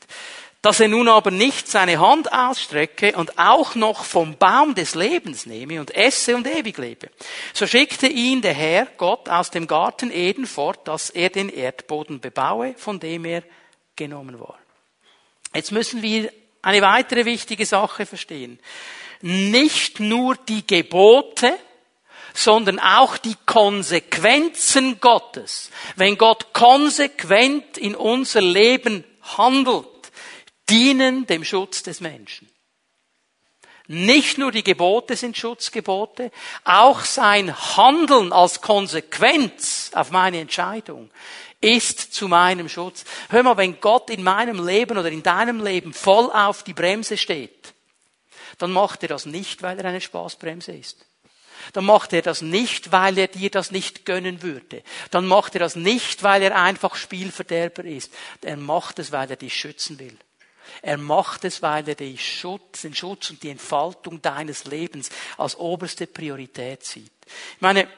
[0.63, 5.47] dass er nun aber nicht seine Hand ausstrecke und auch noch vom Baum des Lebens
[5.47, 7.11] nehme und esse und ewig lebe.
[7.53, 12.21] So schickte ihn der Herr Gott aus dem Garten Eden fort, dass er den Erdboden
[12.21, 13.45] bebaue, von dem er
[13.95, 14.59] genommen war.
[15.55, 18.59] Jetzt müssen wir eine weitere wichtige Sache verstehen.
[19.21, 21.57] Nicht nur die Gebote,
[22.35, 25.71] sondern auch die Konsequenzen Gottes.
[25.97, 29.05] Wenn Gott konsequent in unser Leben
[29.37, 29.87] handelt,
[30.69, 32.49] dienen dem Schutz des Menschen.
[33.91, 36.31] Nicht nur die Gebote sind Schutzgebote,
[36.65, 41.11] auch sein Handeln als Konsequenz auf meine Entscheidung
[41.61, 43.05] ist zu meinem Schutz.
[43.31, 47.17] Hör mal, wenn Gott in meinem Leben oder in deinem Leben voll auf die Bremse
[47.17, 47.75] steht,
[48.59, 51.08] dann macht er das nicht, weil er eine Spaßbremse ist.
[51.73, 54.83] Dann macht er das nicht, weil er dir das nicht gönnen würde.
[55.11, 58.13] Dann macht er das nicht, weil er einfach Spielverderber ist.
[58.43, 60.17] Er macht es, weil er dich schützen will.
[60.83, 65.57] Er macht es, weil er den Schutz, den Schutz und die Entfaltung deines Lebens als
[65.57, 67.13] oberste Priorität sieht.
[67.27, 67.89] Ich meine,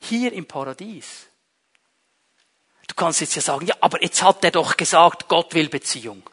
[0.00, 1.26] hier im Paradies,
[2.86, 6.28] du kannst jetzt ja sagen, ja, aber jetzt hat er doch gesagt, Gott will Beziehung.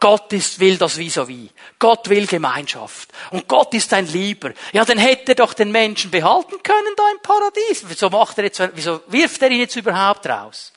[0.00, 1.50] Gott ist, will das vis-à-vis.
[1.78, 3.10] Gott will Gemeinschaft.
[3.30, 4.52] Und Gott ist ein Lieber.
[4.72, 7.84] Ja, dann hätte er doch den Menschen behalten können da im Paradies.
[7.86, 10.72] Wieso macht er jetzt, wieso wirft er ihn jetzt überhaupt raus?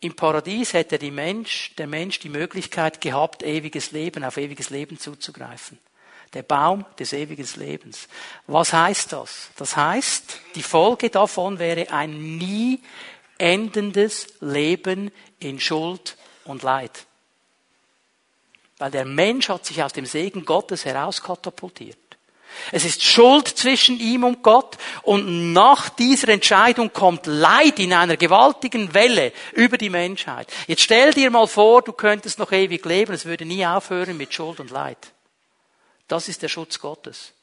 [0.00, 4.98] Im Paradies hätte die Mensch, der Mensch die Möglichkeit gehabt, ewiges Leben, auf ewiges Leben
[4.98, 5.78] zuzugreifen.
[6.34, 8.08] Der Baum des ewigen Lebens.
[8.48, 9.50] Was heißt das?
[9.56, 12.80] Das heißt, die Folge davon wäre ein nie
[13.38, 17.06] endendes Leben in Schuld und Leid.
[18.82, 21.96] Weil der Mensch hat sich aus dem Segen Gottes herauskatapultiert.
[22.72, 28.16] Es ist Schuld zwischen ihm und Gott und nach dieser Entscheidung kommt Leid in einer
[28.16, 30.48] gewaltigen Welle über die Menschheit.
[30.66, 34.34] Jetzt stell dir mal vor, du könntest noch ewig leben, es würde nie aufhören mit
[34.34, 35.12] Schuld und Leid.
[36.08, 37.34] Das ist der Schutz Gottes.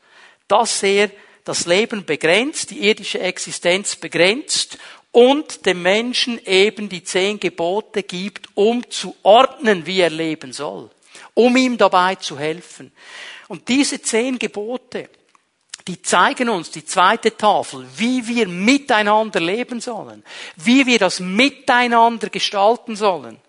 [0.50, 1.10] Dass er
[1.46, 4.78] das Leben begrenzt, die irdische Existenz begrenzt
[5.14, 10.90] und dem Menschen eben die zehn Gebote gibt, um zu ordnen, wie er leben soll,
[11.34, 12.92] um ihm dabei zu helfen.
[13.48, 15.10] Und diese zehn Gebote,
[15.88, 20.24] die zeigen uns die zweite Tafel, wie wir miteinander leben sollen,
[20.56, 23.40] wie wir das Miteinander gestalten sollen.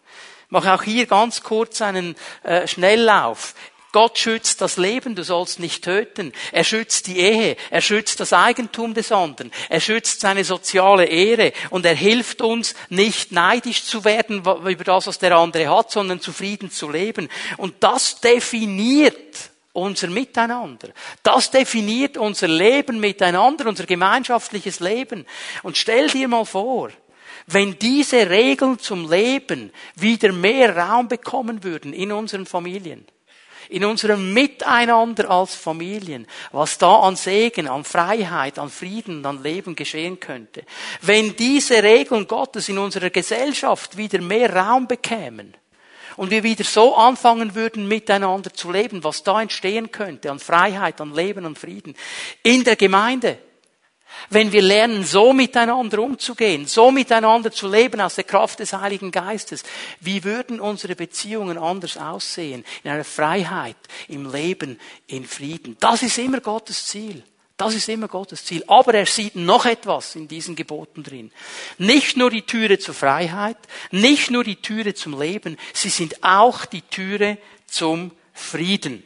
[0.47, 3.55] Ich mache auch hier ganz kurz einen äh, Schnelllauf.
[3.93, 6.33] Gott schützt das Leben, du sollst nicht töten.
[6.53, 11.53] Er schützt die Ehe, er schützt das Eigentum des anderen, er schützt seine soziale Ehre
[11.71, 16.21] und er hilft uns nicht neidisch zu werden über das, was der andere hat, sondern
[16.21, 17.29] zufrieden zu leben.
[17.57, 20.89] Und das definiert unser Miteinander.
[21.23, 25.27] Das definiert unser Leben miteinander, unser gemeinschaftliches Leben.
[25.63, 26.91] Und stell dir mal vor,
[27.47, 33.07] wenn diese Regeln zum Leben wieder mehr Raum bekommen würden in unseren Familien,
[33.71, 39.77] in unserem Miteinander als Familien, was da an Segen, an Freiheit, an Frieden, an Leben
[39.77, 40.65] geschehen könnte.
[41.03, 45.55] Wenn diese Regeln Gottes in unserer Gesellschaft wieder mehr Raum bekämen,
[46.17, 51.01] und wir wieder so anfangen würden, miteinander zu leben, was da entstehen könnte an Freiheit,
[51.01, 51.95] an Leben, an Frieden.
[52.43, 53.39] In der Gemeinde.
[54.29, 59.11] Wenn wir lernen, so miteinander umzugehen, so miteinander zu leben aus der Kraft des Heiligen
[59.11, 59.65] Geistes,
[60.01, 62.65] wie würden unsere Beziehungen anders aussehen?
[62.85, 63.77] In einer Freiheit,
[64.09, 65.77] im Leben, in Frieden.
[65.81, 67.23] Das ist immer Gottes Ziel.
[67.57, 68.65] Das ist immer Gottes Ziel.
[68.69, 71.31] Aber er sieht noch etwas in diesen Geboten drin.
[71.77, 73.59] Nicht nur die Türe zur Freiheit,
[73.91, 79.03] nicht nur die Türe zum Leben, sie sind auch die Türe zum Frieden.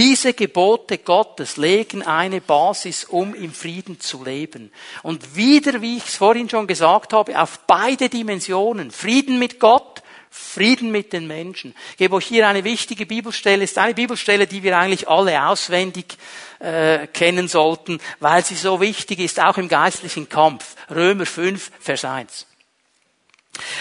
[0.00, 4.72] Diese Gebote Gottes legen eine Basis, um im Frieden zu leben.
[5.02, 8.90] Und wieder, wie ich es vorhin schon gesagt habe, auf beide Dimensionen.
[8.90, 11.74] Frieden mit Gott Frieden mit den Menschen.
[11.90, 13.64] Ich gebe euch hier eine wichtige Bibelstelle.
[13.64, 16.16] Es ist eine Bibelstelle, die wir eigentlich alle auswendig
[16.60, 20.76] äh, kennen sollten, weil sie so wichtig ist, auch im geistlichen Kampf.
[20.88, 22.46] Römer 5, Vers 1.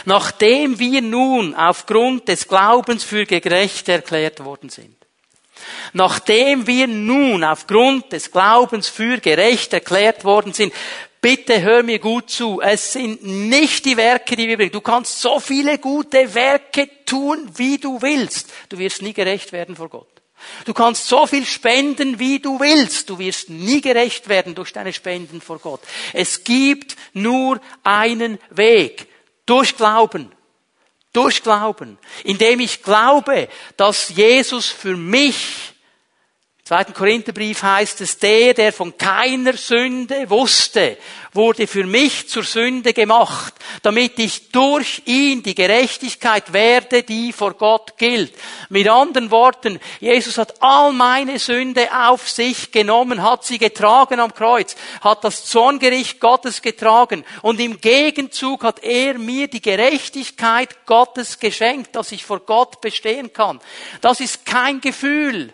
[0.04, 4.99] Nachdem wir nun aufgrund des Glaubens für gerecht erklärt worden sind,
[5.94, 10.74] nachdem wir nun aufgrund des Glaubens für gerecht erklärt worden sind,
[11.22, 12.62] Bitte hör mir gut zu.
[12.62, 14.72] Es sind nicht die Werke, die wir bringen.
[14.72, 18.50] Du kannst so viele gute Werke tun, wie du willst.
[18.70, 20.08] Du wirst nie gerecht werden vor Gott.
[20.64, 23.10] Du kannst so viel spenden, wie du willst.
[23.10, 25.82] Du wirst nie gerecht werden durch deine Spenden vor Gott.
[26.14, 29.08] Es gibt nur einen Weg.
[29.46, 30.32] Durch Glauben.
[31.14, 31.98] Durch Glauben.
[32.24, 35.74] Indem ich glaube, dass Jesus für mich
[36.70, 40.98] zweiten Korintherbrief heißt es, der, der von keiner Sünde wusste,
[41.34, 47.56] wurde für mich zur Sünde gemacht, damit ich durch ihn die Gerechtigkeit werde, die vor
[47.56, 48.36] Gott gilt.
[48.70, 54.36] Mit anderen Worten, Jesus hat all meine Sünde auf sich genommen, hat sie getragen am
[54.36, 61.40] Kreuz, hat das Zorngericht Gottes getragen und im Gegenzug hat er mir die Gerechtigkeit Gottes
[61.40, 63.60] geschenkt, dass ich vor Gott bestehen kann.
[64.02, 65.52] Das ist kein Gefühl.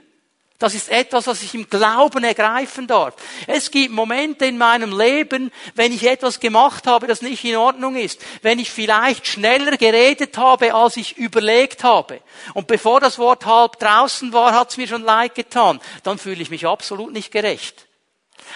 [0.58, 3.16] Das ist etwas, was ich im Glauben ergreifen darf.
[3.46, 7.98] Es gibt Momente in meinem Leben, wenn ich etwas gemacht habe, das nicht in Ordnung
[7.98, 12.22] ist, wenn ich vielleicht schneller geredet habe, als ich überlegt habe.
[12.54, 15.82] Und bevor das Wort halb draußen war, hat es mir schon leid getan.
[16.04, 17.85] Dann fühle ich mich absolut nicht gerecht.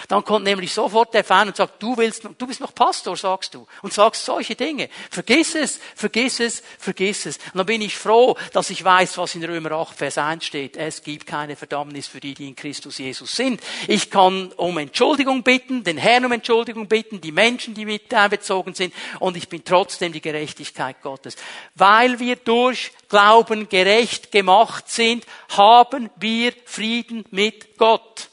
[0.08, 3.54] Dann kommt nämlich sofort der Fan und sagt, du willst, du bist noch Pastor, sagst
[3.54, 3.66] du.
[3.82, 4.88] Und sagst solche Dinge.
[5.10, 7.36] Vergiss es, vergiss es, vergiss es.
[7.52, 10.76] Und dann bin ich froh, dass ich weiß, was in Römer 8, Vers 1 steht.
[10.76, 13.60] Es gibt keine Verdammnis für die, die in Christus Jesus sind.
[13.88, 18.74] Ich kann um Entschuldigung bitten, den Herrn um Entschuldigung bitten, die Menschen, die mit einbezogen
[18.74, 18.94] sind.
[19.18, 21.36] Und ich bin trotzdem die Gerechtigkeit Gottes.
[21.74, 28.29] Weil wir durch Glauben gerecht gemacht sind, haben wir Frieden mit Gott.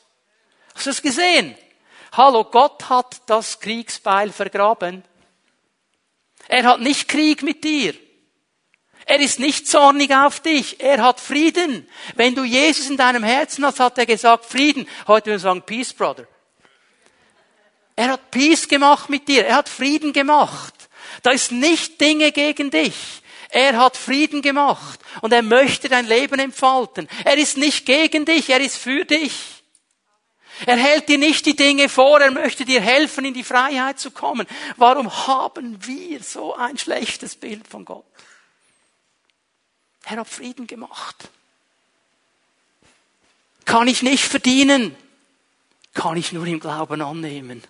[0.78, 1.56] Hast du es gesehen?
[2.12, 5.04] Hallo, Gott hat das Kriegsbeil vergraben.
[6.48, 7.96] Er hat nicht Krieg mit dir.
[9.08, 10.80] Er ist nicht zornig auf dich.
[10.80, 11.90] Er hat Frieden.
[12.14, 14.88] Wenn du Jesus in deinem Herzen hast, hat er gesagt, Frieden.
[15.08, 16.28] Heute würden wir sagen, Peace, Brother.
[17.96, 19.48] Er hat Peace gemacht mit dir.
[19.48, 20.76] Er hat Frieden gemacht.
[21.24, 23.24] Da ist nicht Dinge gegen dich.
[23.50, 25.00] Er hat Frieden gemacht.
[25.22, 27.10] Und er möchte dein Leben entfalten.
[27.26, 28.52] Er ist nicht gegen dich.
[28.52, 29.57] Er ist für dich.
[30.66, 34.12] Er hält dir nicht die Dinge vor, er möchte dir helfen, in die Freiheit zu
[34.12, 34.48] kommen.
[34.76, 38.06] Warum haben wir so ein schlechtes Bild von Gott?
[40.06, 41.30] Er hat Frieden gemacht.
[43.66, 44.96] Kann ich nicht verdienen,
[45.94, 47.62] kann ich nur im Glauben annehmen.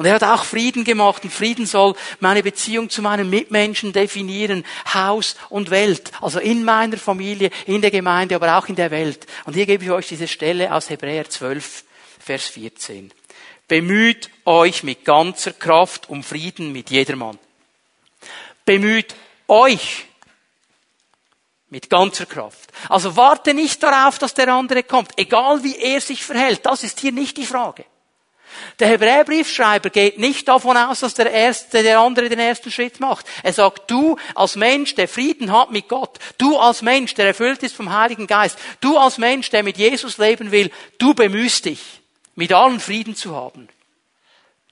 [0.00, 4.64] Und er hat auch Frieden gemacht und Frieden soll meine Beziehung zu meinen Mitmenschen definieren,
[4.94, 9.26] Haus und Welt, also in meiner Familie, in der Gemeinde, aber auch in der Welt.
[9.44, 11.84] Und hier gebe ich euch diese Stelle aus Hebräer 12,
[12.18, 13.12] Vers 14.
[13.68, 17.38] Bemüht euch mit ganzer Kraft um Frieden mit jedermann.
[18.64, 19.14] Bemüht
[19.48, 20.06] euch
[21.68, 22.72] mit ganzer Kraft.
[22.88, 26.64] Also warte nicht darauf, dass der andere kommt, egal wie er sich verhält.
[26.64, 27.84] Das ist hier nicht die Frage.
[28.78, 33.26] Der Hebräerbriefschreiber geht nicht davon aus, dass der erste, der andere den ersten Schritt macht.
[33.42, 37.62] Er sagt, du als Mensch, der Frieden hat mit Gott, du als Mensch, der erfüllt
[37.62, 41.80] ist vom Heiligen Geist, du als Mensch, der mit Jesus leben will, du bemühst dich,
[42.34, 43.68] mit allen Frieden zu haben.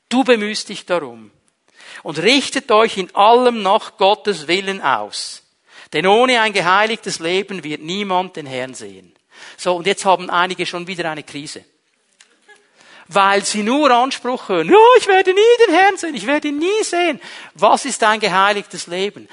[0.08, 1.30] Du bemühst dich darum.
[2.02, 5.42] Und richtet euch in allem nach Gottes Willen aus.
[5.92, 9.14] Denn ohne ein geheiligtes Leben wird niemand den Herrn sehen.
[9.56, 11.64] So, und jetzt haben einige schon wieder eine Krise
[13.08, 14.68] weil sie nur Anspruch hören.
[14.68, 17.20] Ja, ich werde nie den Herrn sehen, ich werde ihn nie sehen.
[17.54, 19.28] Was ist ein geheiligtes Leben?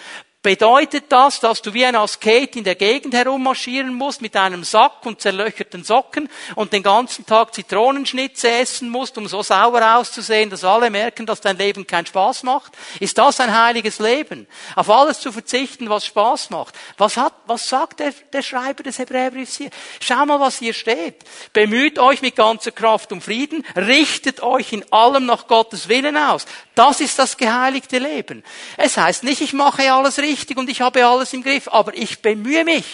[0.45, 5.03] Bedeutet das, dass du wie ein Asket in der Gegend herummarschieren musst mit einem Sack
[5.03, 10.63] und zerlöcherten Socken und den ganzen Tag Zitronenschnitze essen musst, um so sauer auszusehen, dass
[10.63, 12.73] alle merken, dass dein Leben keinen Spaß macht?
[12.99, 14.45] Ist das ein heiliges Leben?
[14.75, 16.75] Auf alles zu verzichten, was Spaß macht?
[16.99, 19.71] Was hat, was sagt der, der Schreiber des Hebräerbriefs hier?
[19.99, 21.23] Schau mal, was hier steht.
[21.53, 26.45] Bemüht euch mit ganzer Kraft um Frieden, richtet euch in allem nach Gottes Willen aus.
[26.75, 28.43] Das ist das geheiligte Leben.
[28.77, 32.21] Es heißt nicht, ich mache alles richtig und ich habe alles im Griff, aber ich
[32.21, 32.85] bemühe mich.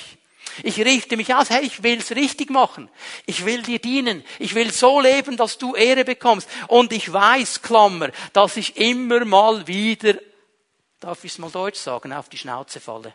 [0.63, 2.89] Ich richte mich aus, hey, ich will's richtig machen.
[3.25, 4.23] Ich will dir dienen.
[4.37, 6.49] Ich will so leben, dass du Ehre bekommst.
[6.67, 10.15] Und ich weiß, Klammer, dass ich immer mal wieder,
[10.99, 13.13] darf ich es mal deutsch sagen, auf die Schnauze falle.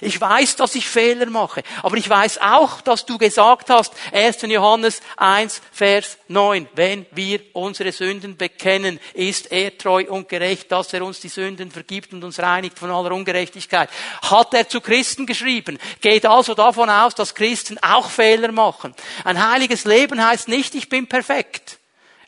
[0.00, 4.42] Ich weiß, dass ich Fehler mache, aber ich weiß auch, dass du gesagt hast, 1.
[4.42, 10.92] Johannes 1, Vers 9, wenn wir unsere Sünden bekennen, ist er treu und gerecht, dass
[10.92, 13.90] er uns die Sünden vergibt und uns reinigt von aller Ungerechtigkeit.
[14.22, 18.94] Hat er zu Christen geschrieben, geht also davon aus, dass Christen auch Fehler machen.
[19.24, 21.78] Ein heiliges Leben heißt nicht, ich bin perfekt.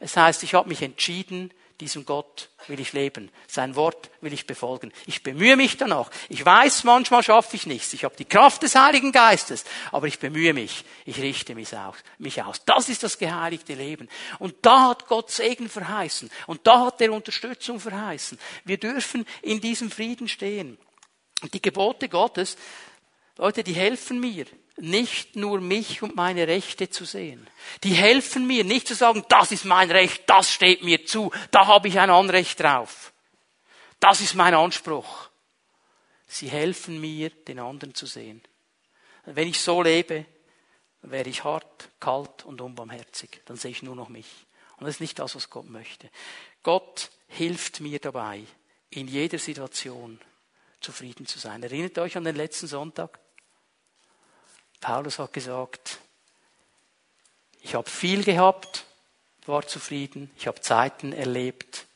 [0.00, 3.30] Es heißt, ich habe mich entschieden, diesem Gott will ich leben.
[3.46, 4.92] Sein Wort will ich befolgen.
[5.06, 6.10] Ich bemühe mich danach.
[6.28, 7.92] Ich weiß, manchmal schaffe ich nichts.
[7.92, 10.84] Ich habe die Kraft des Heiligen Geistes, aber ich bemühe mich.
[11.04, 11.96] Ich richte mich aus.
[12.18, 12.64] Mich aus.
[12.64, 14.08] Das ist das geheiligte Leben.
[14.38, 16.30] Und da hat Gott Segen verheißen.
[16.46, 18.38] Und da hat er Unterstützung verheißen.
[18.64, 20.78] Wir dürfen in diesem Frieden stehen.
[21.42, 22.56] Und die Gebote Gottes,
[23.38, 27.46] Leute, die helfen mir nicht nur mich und meine Rechte zu sehen.
[27.84, 31.66] Die helfen mir nicht zu sagen, das ist mein Recht, das steht mir zu, da
[31.66, 33.12] habe ich ein Anrecht drauf.
[34.00, 35.28] Das ist mein Anspruch.
[36.26, 38.42] Sie helfen mir, den anderen zu sehen.
[39.24, 40.26] Wenn ich so lebe,
[41.02, 43.40] wäre ich hart, kalt und unbarmherzig.
[43.44, 44.28] Dann sehe ich nur noch mich.
[44.78, 46.10] Und das ist nicht das, was Gott möchte.
[46.62, 48.42] Gott hilft mir dabei,
[48.90, 50.20] in jeder Situation
[50.80, 51.62] zufrieden zu sein.
[51.62, 53.20] Erinnert euch an den letzten Sonntag?
[54.82, 56.00] Paulus hat gesagt,
[57.62, 58.84] ich habe viel gehabt,
[59.46, 60.30] war zufrieden.
[60.36, 61.86] Ich habe Zeiten erlebt,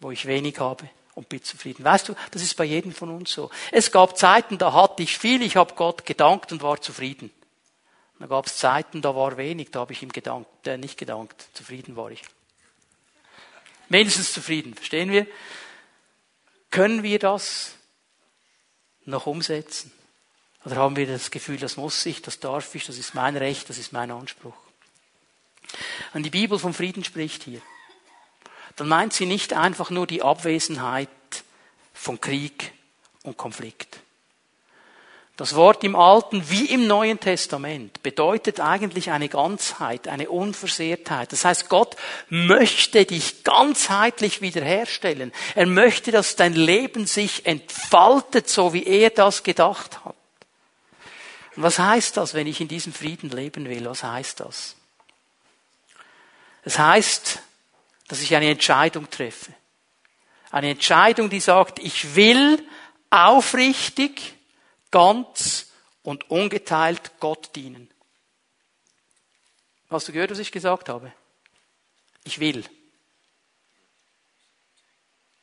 [0.00, 1.84] wo ich wenig habe und bin zufrieden.
[1.84, 3.50] Weißt du, das ist bei jedem von uns so.
[3.70, 7.32] Es gab Zeiten, da hatte ich viel, ich habe Gott gedankt und war zufrieden.
[8.18, 11.46] Da gab es Zeiten, da war wenig, da habe ich ihm gedankt, äh, nicht gedankt,
[11.54, 12.22] zufrieden war ich.
[13.88, 15.28] Mindestens zufrieden, verstehen wir?
[16.70, 17.74] Können wir das
[19.04, 19.92] noch umsetzen?
[20.64, 23.68] Oder haben wir das Gefühl, das muss ich, das darf ich, das ist mein Recht,
[23.68, 24.54] das ist mein Anspruch?
[26.12, 27.60] Wenn die Bibel vom Frieden spricht hier,
[28.76, 31.08] dann meint sie nicht einfach nur die Abwesenheit
[31.92, 32.72] von Krieg
[33.22, 34.00] und Konflikt.
[35.38, 41.30] Das Wort im Alten wie im Neuen Testament bedeutet eigentlich eine Ganzheit, eine Unversehrtheit.
[41.30, 41.94] Das heißt, Gott
[42.28, 45.32] möchte dich ganzheitlich wiederherstellen.
[45.54, 50.17] Er möchte, dass dein Leben sich entfaltet, so wie er das gedacht hat.
[51.58, 53.84] Und was heißt das, wenn ich in diesem Frieden leben will?
[53.86, 54.76] Was heißt das?
[56.62, 57.40] Es heißt,
[58.06, 59.52] dass ich eine Entscheidung treffe.
[60.52, 62.64] Eine Entscheidung, die sagt, ich will
[63.10, 64.36] aufrichtig,
[64.92, 65.72] ganz
[66.04, 67.90] und ungeteilt Gott dienen.
[69.90, 71.12] Hast du gehört, was ich gesagt habe?
[72.22, 72.64] Ich will.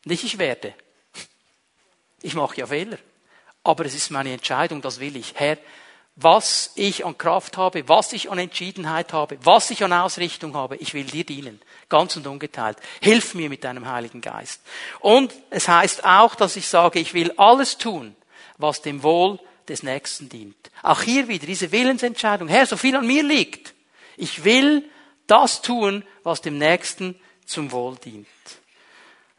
[0.05, 0.75] Nicht ich werde.
[2.21, 2.99] Ich mache ja Fehler.
[3.65, 5.33] Aber es ist meine Entscheidung, das will ich.
[5.35, 5.57] Herr,
[6.15, 10.77] was ich an Kraft habe, was ich an Entschiedenheit habe, was ich an Ausrichtung habe.
[10.77, 12.77] Ich will dir dienen, ganz und ungeteilt.
[13.01, 14.61] Hilf mir mit deinem Heiligen Geist.
[15.01, 18.15] Und es heißt auch, dass ich sage, ich will alles tun,
[18.57, 20.55] was dem Wohl des Nächsten dient.
[20.83, 22.47] Auch hier wieder diese Willensentscheidung.
[22.47, 23.73] Herr, so viel an mir liegt.
[24.15, 24.89] Ich will
[25.27, 28.27] das tun, was dem Nächsten zum Wohl dient.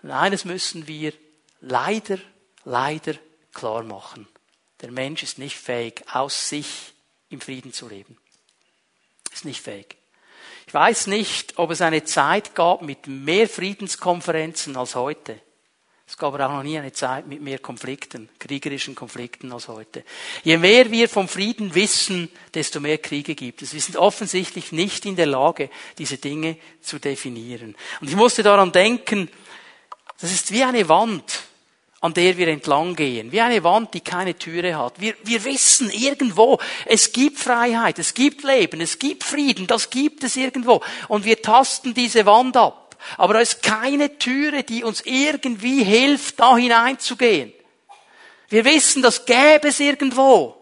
[0.02, 1.14] Und eines müssen wir
[1.60, 2.18] leider,
[2.64, 3.14] leider
[3.54, 4.28] klar machen.
[4.80, 6.92] Der Mensch ist nicht fähig, aus sich
[7.30, 8.16] im Frieden zu leben.
[9.32, 9.96] Ist nicht fähig.
[10.66, 15.40] Ich weiß nicht, ob es eine Zeit gab mit mehr Friedenskonferenzen als heute.
[16.08, 20.04] Es gab aber auch noch nie eine Zeit mit mehr Konflikten, kriegerischen Konflikten als heute.
[20.44, 23.74] Je mehr wir vom Frieden wissen, desto mehr Kriege gibt es.
[23.74, 25.68] Wir sind offensichtlich nicht in der Lage,
[25.98, 27.74] diese Dinge zu definieren.
[28.00, 29.28] Und ich musste daran denken,
[30.20, 31.42] das ist wie eine Wand
[32.00, 33.32] an der wir entlang gehen.
[33.32, 35.00] Wie eine Wand, die keine Türe hat.
[35.00, 40.22] Wir, wir wissen irgendwo, es gibt Freiheit, es gibt Leben, es gibt Frieden, das gibt
[40.22, 40.82] es irgendwo.
[41.08, 42.96] Und wir tasten diese Wand ab.
[43.16, 47.52] Aber da ist keine Türe, die uns irgendwie hilft, da hineinzugehen.
[48.48, 50.56] Wir wissen, das gäbe es irgendwo.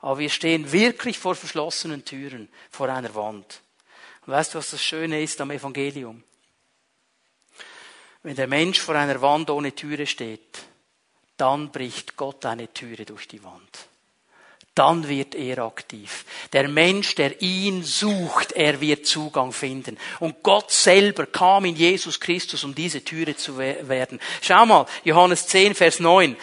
[0.00, 3.60] Aber wir stehen wirklich vor verschlossenen Türen, vor einer Wand.
[4.26, 6.24] Und weißt du, was das Schöne ist am Evangelium?
[8.24, 10.64] Wenn der Mensch vor einer Wand ohne Türe steht,
[11.36, 13.88] dann bricht Gott eine Türe durch die Wand.
[14.74, 16.24] Dann wird er aktiv.
[16.52, 19.98] Der Mensch, der ihn sucht, er wird Zugang finden.
[20.18, 24.18] Und Gott selber kam in Jesus Christus, um diese Türe zu werden.
[24.40, 26.36] Schau mal, Johannes 10, Vers 9.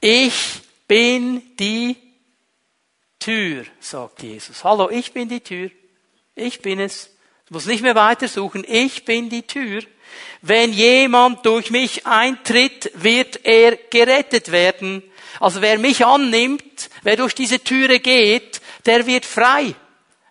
[0.00, 1.96] Ich bin die
[3.18, 4.64] Tür, sagt Jesus.
[4.64, 5.70] Hallo, ich bin die Tür.
[6.34, 7.10] Ich bin es.
[7.48, 8.64] Du musst nicht mehr weiter suchen.
[8.68, 9.82] Ich bin die Tür.
[10.42, 15.02] Wenn jemand durch mich eintritt, wird er gerettet werden.
[15.40, 19.74] Also wer mich annimmt, wer durch diese Türe geht, der wird frei.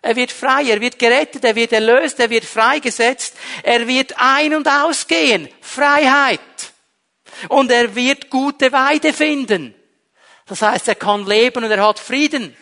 [0.00, 4.54] Er wird frei, er wird gerettet, er wird erlöst, er wird freigesetzt, er wird ein-
[4.54, 5.48] und ausgehen.
[5.60, 6.40] Freiheit.
[7.48, 9.74] Und er wird gute Weide finden.
[10.46, 12.56] Das heißt, er kann leben und er hat Frieden.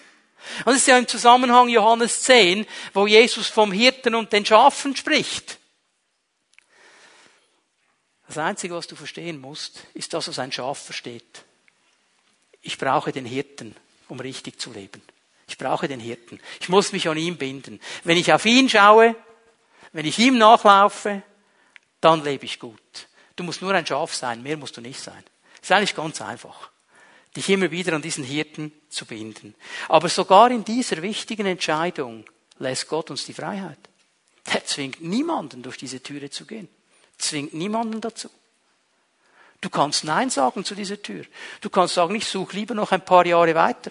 [0.58, 4.96] Und das ist ja im Zusammenhang Johannes 10, wo Jesus vom Hirten und den Schafen
[4.96, 5.58] spricht.
[8.26, 11.44] Das Einzige, was du verstehen musst, ist das, was ein Schaf versteht.
[12.60, 13.76] Ich brauche den Hirten,
[14.08, 15.02] um richtig zu leben.
[15.48, 16.40] Ich brauche den Hirten.
[16.60, 17.80] Ich muss mich an ihm binden.
[18.02, 19.14] Wenn ich auf ihn schaue,
[19.92, 21.22] wenn ich ihm nachlaufe,
[22.00, 22.80] dann lebe ich gut.
[23.36, 25.22] Du musst nur ein Schaf sein, mehr musst du nicht sein.
[25.62, 26.70] ist eigentlich ganz einfach,
[27.36, 29.54] dich immer wieder an diesen Hirten zu binden.
[29.88, 32.24] Aber sogar in dieser wichtigen Entscheidung
[32.58, 33.78] lässt Gott uns die Freiheit.
[34.44, 36.68] Er zwingt niemanden durch diese Türe zu gehen
[37.18, 38.30] zwingt niemanden dazu.
[39.60, 41.24] Du kannst Nein sagen zu dieser Tür.
[41.60, 43.90] Du kannst sagen, ich suche lieber noch ein paar Jahre weiter.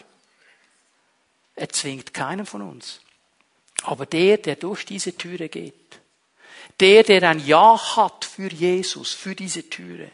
[1.55, 3.01] Er zwingt keinen von uns.
[3.83, 5.73] Aber der, der durch diese Türe geht,
[6.79, 10.11] der, der ein Ja hat für Jesus, für diese Türe,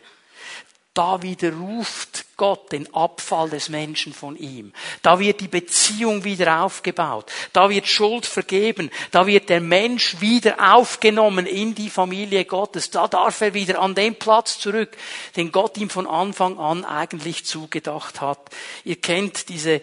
[0.93, 4.73] Da widerruft Gott den Abfall des Menschen von ihm.
[5.01, 7.31] Da wird die Beziehung wieder aufgebaut.
[7.53, 8.91] Da wird Schuld vergeben.
[9.11, 12.89] Da wird der Mensch wieder aufgenommen in die Familie Gottes.
[12.89, 14.97] Da darf er wieder an den Platz zurück,
[15.37, 18.49] den Gott ihm von Anfang an eigentlich zugedacht hat.
[18.83, 19.79] Ihr kennt diese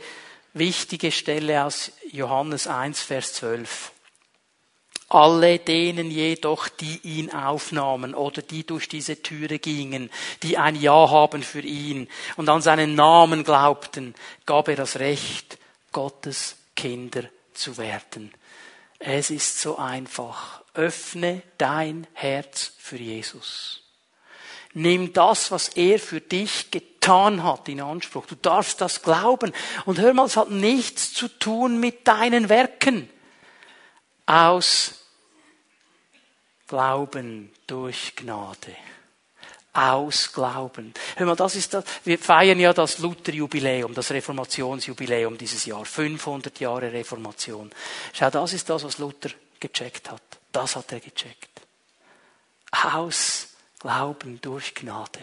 [0.52, 3.92] wichtige Stelle aus Johannes 1, Vers 12.
[5.10, 10.10] Alle denen jedoch, die ihn aufnahmen oder die durch diese Türe gingen,
[10.42, 15.58] die ein Ja haben für ihn und an seinen Namen glaubten, gab er das Recht,
[15.92, 18.32] Gottes Kinder zu werden.
[18.98, 20.62] Es ist so einfach.
[20.74, 23.82] Öffne dein Herz für Jesus.
[24.74, 28.26] Nimm das, was er für dich getan hat, in Anspruch.
[28.26, 29.52] Du darfst das glauben.
[29.86, 33.08] Und hör mal, es hat nichts zu tun mit deinen Werken.
[34.28, 34.92] Aus
[36.66, 38.76] Glauben durch Gnade.
[39.72, 40.92] Aus Glauben.
[41.16, 41.84] Hör mal, das ist das.
[42.04, 45.82] Wir feiern ja das Luther-Jubiläum, das Reformationsjubiläum dieses Jahr.
[45.82, 47.70] 500 Jahre Reformation.
[48.12, 50.22] Schau, das ist das, was Luther gecheckt hat.
[50.52, 51.62] Das hat er gecheckt.
[52.70, 55.20] Aus Glauben durch Gnade.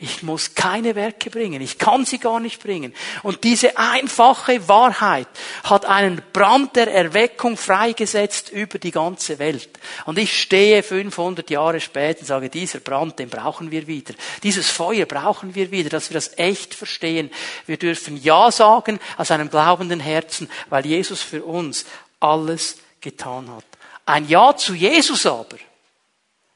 [0.00, 1.60] Ich muss keine Werke bringen.
[1.60, 2.94] Ich kann sie gar nicht bringen.
[3.24, 5.26] Und diese einfache Wahrheit
[5.64, 9.68] hat einen Brand der Erweckung freigesetzt über die ganze Welt.
[10.06, 14.14] Und ich stehe 500 Jahre später und sage, dieser Brand, den brauchen wir wieder.
[14.44, 17.28] Dieses Feuer brauchen wir wieder, dass wir das echt verstehen.
[17.66, 21.86] Wir dürfen Ja sagen aus einem glaubenden Herzen, weil Jesus für uns
[22.20, 23.64] alles getan hat.
[24.06, 25.56] Ein Ja zu Jesus aber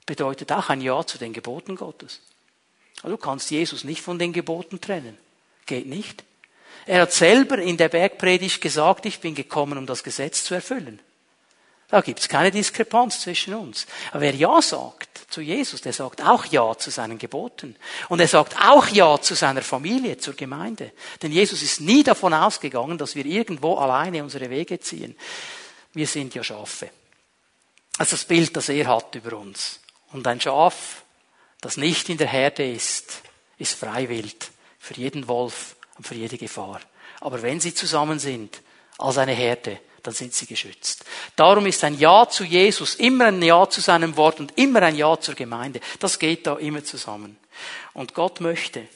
[0.06, 2.20] bedeutet auch ein Ja zu den Geboten Gottes.
[3.02, 5.16] Also du kannst Jesus nicht von den Geboten trennen.
[5.66, 6.24] Geht nicht.
[6.86, 11.00] Er hat selber in der Bergpredigt gesagt, ich bin gekommen, um das Gesetz zu erfüllen.
[11.88, 13.86] Da gibt's keine Diskrepanz zwischen uns.
[14.12, 17.76] Aber wer Ja sagt zu Jesus, der sagt auch Ja zu seinen Geboten.
[18.08, 20.92] Und er sagt auch Ja zu seiner Familie, zur Gemeinde.
[21.20, 25.14] Denn Jesus ist nie davon ausgegangen, dass wir irgendwo alleine unsere Wege ziehen.
[25.92, 26.88] Wir sind ja Schafe.
[27.98, 29.78] Das ist das Bild, das er hat über uns.
[30.12, 31.02] Und ein Schaf
[31.62, 33.22] das nicht in der Herde ist,
[33.56, 34.36] ist freiwillig
[34.78, 36.80] für jeden Wolf und für jede Gefahr.
[37.20, 38.60] Aber wenn sie zusammen sind,
[38.98, 41.04] als eine Herde, dann sind sie geschützt.
[41.36, 44.96] Darum ist ein Ja zu Jesus immer ein Ja zu seinem Wort und immer ein
[44.96, 45.80] Ja zur Gemeinde.
[46.00, 47.38] Das geht da immer zusammen.
[47.94, 48.88] Und Gott möchte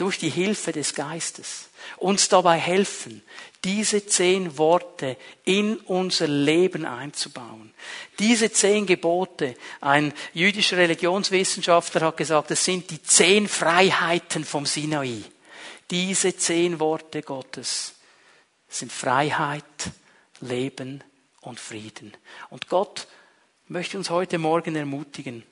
[0.00, 3.22] durch die Hilfe des Geistes uns dabei helfen,
[3.64, 7.74] diese zehn Worte in unser Leben einzubauen.
[8.18, 15.22] Diese zehn Gebote, ein jüdischer Religionswissenschaftler hat gesagt, es sind die zehn Freiheiten vom Sinai.
[15.90, 17.94] Diese zehn Worte Gottes
[18.68, 19.64] sind Freiheit,
[20.40, 21.04] Leben
[21.42, 22.16] und Frieden.
[22.48, 23.06] Und Gott
[23.68, 25.42] möchte uns heute Morgen ermutigen,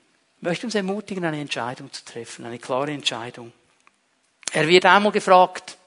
[0.41, 3.53] möchte uns ermutigen, eine Entscheidung zu treffen, eine klare Entscheidung.
[4.51, 5.77] Er wird einmal gefragt,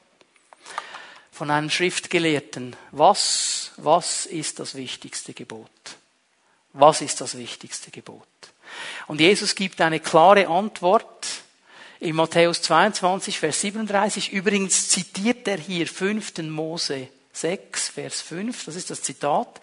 [1.32, 5.70] von einem Schriftgelehrten, was, was ist das wichtigste Gebot?
[6.72, 8.26] Was ist das wichtigste Gebot?
[9.08, 11.26] Und Jesus gibt eine klare Antwort
[12.00, 14.32] in Matthäus 22, Vers 37.
[14.32, 16.38] Übrigens zitiert er hier 5.
[16.42, 18.64] Mose 6, Vers 5.
[18.64, 19.60] Das ist das Zitat.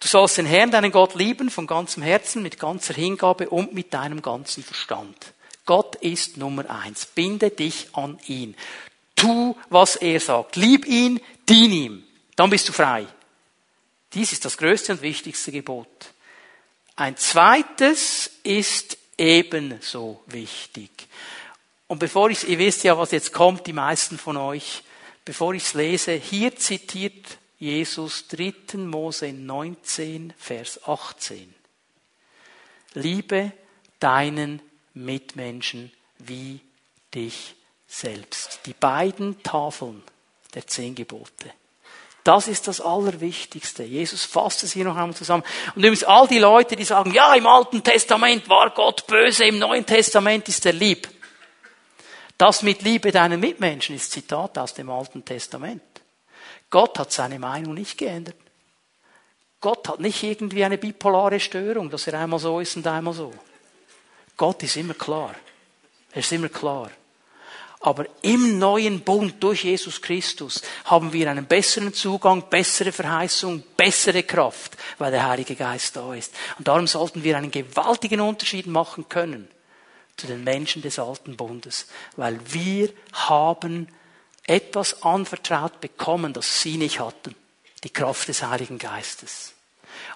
[0.00, 3.92] Du sollst den Herrn, deinen Gott lieben, von ganzem Herzen, mit ganzer Hingabe und mit
[3.92, 5.34] deinem ganzen Verstand.
[5.70, 7.06] Gott ist Nummer eins.
[7.06, 8.56] Binde dich an ihn.
[9.14, 10.56] Tu, was er sagt.
[10.56, 12.04] Lieb ihn, dien ihm.
[12.34, 13.06] Dann bist du frei.
[14.12, 15.86] Dies ist das größte und wichtigste Gebot.
[16.96, 20.90] Ein zweites ist ebenso wichtig.
[21.86, 24.82] Und bevor ich, ihr wisst ja, was jetzt kommt, die meisten von euch,
[25.24, 28.76] bevor ich es lese, hier zitiert Jesus 3.
[28.78, 31.54] Mose 19, Vers 18.
[32.94, 33.52] Liebe
[34.00, 34.62] deinen
[34.94, 36.60] Mitmenschen wie
[37.14, 37.54] dich
[37.86, 38.60] selbst.
[38.66, 40.02] Die beiden Tafeln
[40.54, 41.52] der zehn Gebote.
[42.24, 43.82] Das ist das Allerwichtigste.
[43.82, 45.42] Jesus fasst es hier noch einmal zusammen.
[45.74, 49.58] Und übrigens all die Leute, die sagen, ja, im Alten Testament war Gott böse, im
[49.58, 51.08] Neuen Testament ist er lieb.
[52.36, 55.82] Das mit Liebe deinen Mitmenschen ist Zitat aus dem Alten Testament.
[56.68, 58.36] Gott hat seine Meinung nicht geändert.
[59.60, 63.32] Gott hat nicht irgendwie eine bipolare Störung, dass er einmal so ist und einmal so.
[64.40, 65.34] Gott ist immer klar.
[66.12, 66.90] Er ist immer klar.
[67.80, 74.22] Aber im neuen Bund durch Jesus Christus haben wir einen besseren Zugang, bessere Verheißung, bessere
[74.22, 76.32] Kraft, weil der Heilige Geist da ist.
[76.56, 79.46] Und darum sollten wir einen gewaltigen Unterschied machen können
[80.16, 83.88] zu den Menschen des alten Bundes, weil wir haben
[84.46, 87.34] etwas anvertraut bekommen, das sie nicht hatten,
[87.84, 89.52] die Kraft des Heiligen Geistes.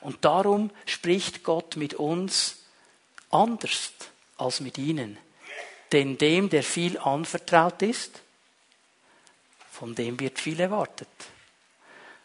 [0.01, 2.57] Und darum spricht Gott mit uns
[3.29, 3.93] anders
[4.39, 5.19] als mit ihnen.
[5.93, 8.21] denn dem, der viel anvertraut ist,
[9.71, 11.09] von dem wird viel erwartet.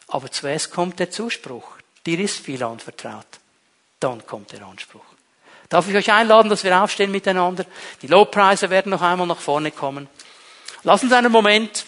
[0.07, 1.78] Aber zuerst kommt der Zuspruch.
[2.03, 3.28] Dir ist viel anvertraut.
[3.99, 5.05] Dann kommt der Anspruch.
[5.68, 7.64] Darf ich euch einladen, dass wir aufstehen miteinander?
[8.01, 10.10] Die Lobpreise werden noch einmal nach vorne kommen.
[10.84, 11.86] Lass uns einen Moment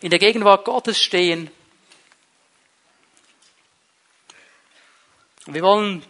[0.00, 1.50] in der Gegenwart Gottes stehen.
[5.44, 6.02] Wir wollen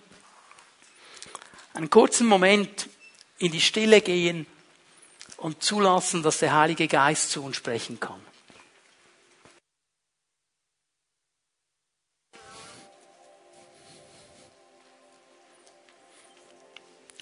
[1.78, 2.88] einen kurzen Moment
[3.38, 4.46] in die Stille gehen
[5.36, 8.20] und zulassen, dass der Heilige Geist zu uns sprechen kann.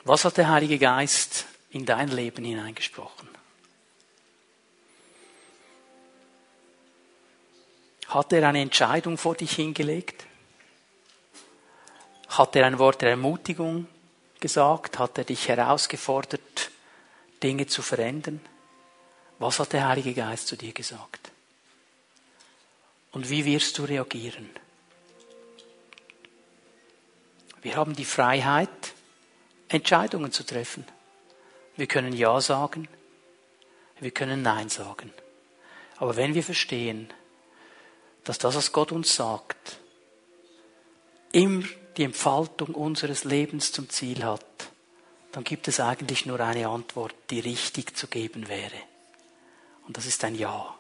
[0.05, 3.29] Was hat der Heilige Geist in dein Leben hineingesprochen?
[8.09, 10.25] Hat er eine Entscheidung vor dich hingelegt?
[12.29, 13.87] Hat er ein Wort der Ermutigung
[14.41, 14.99] gesagt?
[14.99, 16.71] Hat er dich herausgefordert,
[17.43, 18.41] Dinge zu verändern?
[19.39, 21.31] Was hat der Heilige Geist zu dir gesagt?
[23.13, 24.51] Und wie wirst du reagieren?
[27.63, 28.69] Wir haben die Freiheit,
[29.69, 30.87] Entscheidungen zu treffen.
[31.77, 32.89] Wir können Ja sagen,
[33.99, 35.13] wir können Nein sagen.
[35.97, 37.13] Aber wenn wir verstehen,
[38.25, 39.79] dass das, was Gott uns sagt,
[41.33, 41.65] immer
[41.97, 44.45] die Entfaltung unseres Lebens zum Ziel hat,
[45.33, 48.77] dann gibt es eigentlich nur eine Antwort, die richtig zu geben wäre.
[49.87, 50.75] Und das ist ein Ja.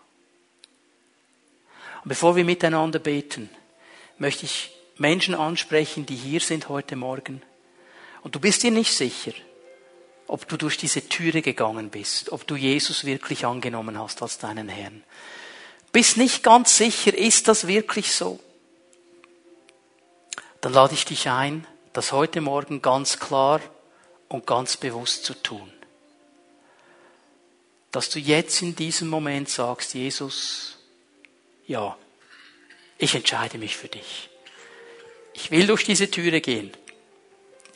[2.02, 3.50] Und bevor wir miteinander beten,
[4.18, 7.42] möchte ich Menschen ansprechen, die hier sind heute Morgen
[8.22, 9.32] und du bist dir nicht sicher,
[10.26, 14.68] ob du durch diese Türe gegangen bist, ob du Jesus wirklich angenommen hast als deinen
[14.68, 15.04] Herrn.
[15.92, 18.40] Bist nicht ganz sicher, ist das wirklich so?
[20.66, 23.60] Dann lade ich dich ein, das heute Morgen ganz klar
[24.26, 25.72] und ganz bewusst zu tun.
[27.92, 30.78] Dass du jetzt in diesem Moment sagst, Jesus,
[31.68, 31.96] ja,
[32.98, 34.28] ich entscheide mich für dich.
[35.34, 36.72] Ich will durch diese Türe gehen.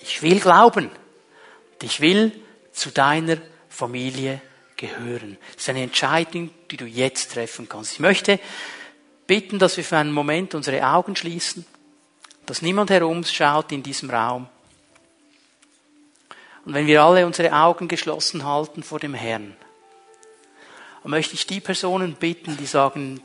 [0.01, 0.91] Ich will glauben.
[0.91, 2.33] Und ich will
[2.73, 3.37] zu deiner
[3.69, 4.43] Familie
[4.77, 5.39] gehören.
[5.53, 7.93] Das ist eine Entscheidung, die du jetzt treffen kannst.
[7.93, 8.41] Ich möchte
[9.29, 11.65] bitten, dass wir für einen Moment unsere Augen schließen,
[12.51, 14.49] dass niemand herumschaut in diesem Raum.
[16.65, 19.57] Und wenn wir alle unsere Augen geschlossen halten vor dem Herrn,
[21.05, 23.21] dann möchte ich die Personen bitten, die sagen,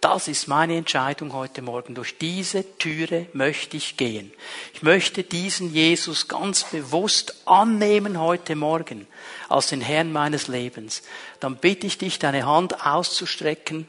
[0.00, 1.96] das ist meine Entscheidung heute Morgen.
[1.96, 4.30] Durch diese Türe möchte ich gehen.
[4.72, 9.08] Ich möchte diesen Jesus ganz bewusst annehmen heute Morgen
[9.48, 11.02] als den Herrn meines Lebens.
[11.40, 13.88] Dann bitte ich dich, deine Hand auszustrecken,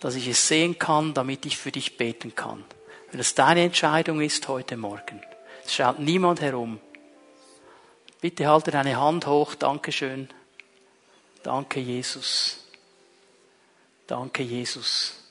[0.00, 2.64] dass ich es sehen kann, damit ich für dich beten kann.
[3.12, 5.22] Wenn es deine Entscheidung ist heute Morgen.
[5.64, 6.80] Es schaut niemand herum.
[8.20, 9.54] Bitte halte deine Hand hoch.
[9.54, 10.28] Dankeschön.
[11.44, 12.64] Danke, Jesus.
[14.08, 15.22] Danke, Jesus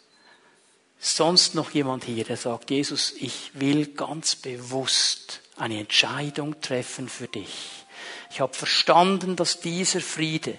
[1.02, 7.28] sonst noch jemand hier, der sagt, Jesus, ich will ganz bewusst eine Entscheidung treffen für
[7.28, 7.86] dich.
[8.30, 10.58] Ich habe verstanden, dass dieser Friede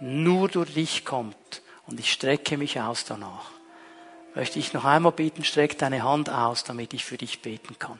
[0.00, 3.50] nur durch dich kommt und ich strecke mich aus danach.
[4.36, 7.98] Möchte ich noch einmal bitten, streck deine Hand aus, damit ich für dich beten kann.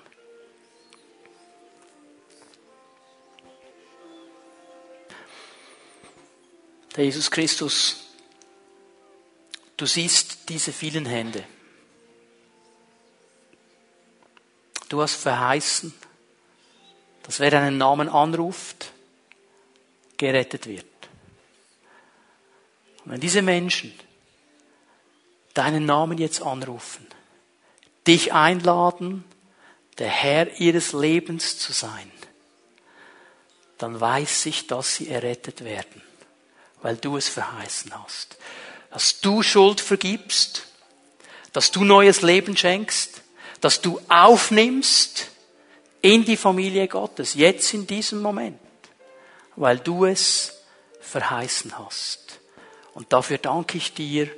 [6.94, 8.06] Der Jesus Christus,
[9.76, 11.44] Du siehst diese vielen Hände.
[14.88, 15.92] Du hast verheißen,
[17.24, 18.92] dass wer deinen Namen anruft,
[20.16, 20.86] gerettet wird.
[23.04, 23.92] Und wenn diese Menschen
[25.56, 27.06] deinen Namen jetzt anrufen,
[28.06, 29.24] dich einladen,
[29.98, 32.10] der Herr ihres Lebens zu sein,
[33.78, 36.02] dann weiß ich, dass sie errettet werden,
[36.82, 38.36] weil du es verheißen hast.
[38.90, 40.66] Dass du Schuld vergibst,
[41.52, 43.22] dass du neues Leben schenkst,
[43.60, 45.30] dass du aufnimmst
[46.02, 48.60] in die Familie Gottes, jetzt in diesem Moment,
[49.56, 50.54] weil du es
[51.00, 52.40] verheißen hast.
[52.94, 54.30] Und dafür danke ich dir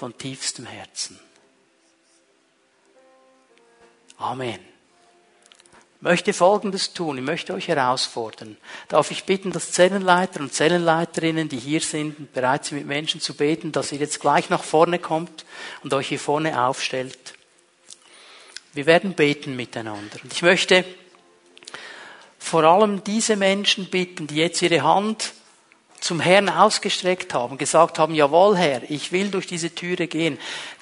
[0.00, 1.18] von tiefstem Herzen.
[4.16, 4.70] Amen
[6.00, 7.18] möchte Folgendes tun.
[7.18, 8.56] Ich möchte euch herausfordern.
[8.88, 13.34] Darf ich bitten, dass Zellenleiter und Zellenleiterinnen, die hier sind bereit sind, mit Menschen zu
[13.34, 15.44] beten, dass ihr jetzt gleich nach vorne kommt
[15.82, 17.34] und euch hier vorne aufstellt.
[18.72, 20.18] Wir werden beten miteinander.
[20.22, 20.84] Und ich möchte
[22.38, 25.34] vor allem diese Menschen bitten, die jetzt ihre Hand
[26.00, 30.38] zum Herrn ausgestreckt haben, gesagt haben, jawohl Herr, ich will durch diese Türe gehen.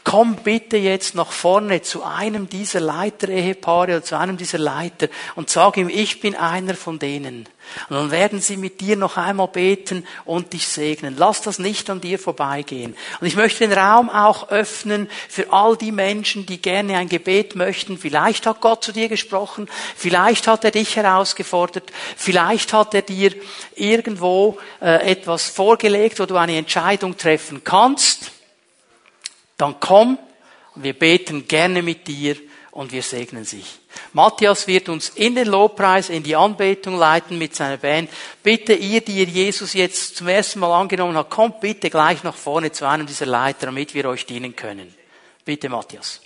[0.08, 5.50] Komm bitte jetzt nach vorne zu einem dieser Leiter-Ehepaare oder zu einem dieser Leiter und
[5.50, 7.46] sag ihm, ich bin einer von denen.
[7.90, 11.16] Und dann werden sie mit dir noch einmal beten und dich segnen.
[11.18, 12.96] Lass das nicht an dir vorbeigehen.
[13.20, 17.54] Und ich möchte den Raum auch öffnen für all die Menschen, die gerne ein Gebet
[17.54, 17.98] möchten.
[17.98, 23.34] Vielleicht hat Gott zu dir gesprochen, vielleicht hat er dich herausgefordert, vielleicht hat er dir
[23.74, 28.37] irgendwo äh, etwas vorgelegt, wo du eine Entscheidung treffen kannst.
[29.58, 30.18] Dann komm
[30.82, 32.36] wir beten gerne mit dir
[32.70, 33.78] und wir segnen sich.
[34.12, 38.10] Matthias wird uns in den Lobpreis, in die Anbetung leiten mit seiner Band.
[38.42, 42.36] Bitte ihr, die ihr Jesus jetzt zum ersten Mal angenommen habt, kommt bitte gleich nach
[42.36, 44.94] vorne zu einem dieser Leiter, damit wir euch dienen können.
[45.44, 46.20] Bitte, Matthias.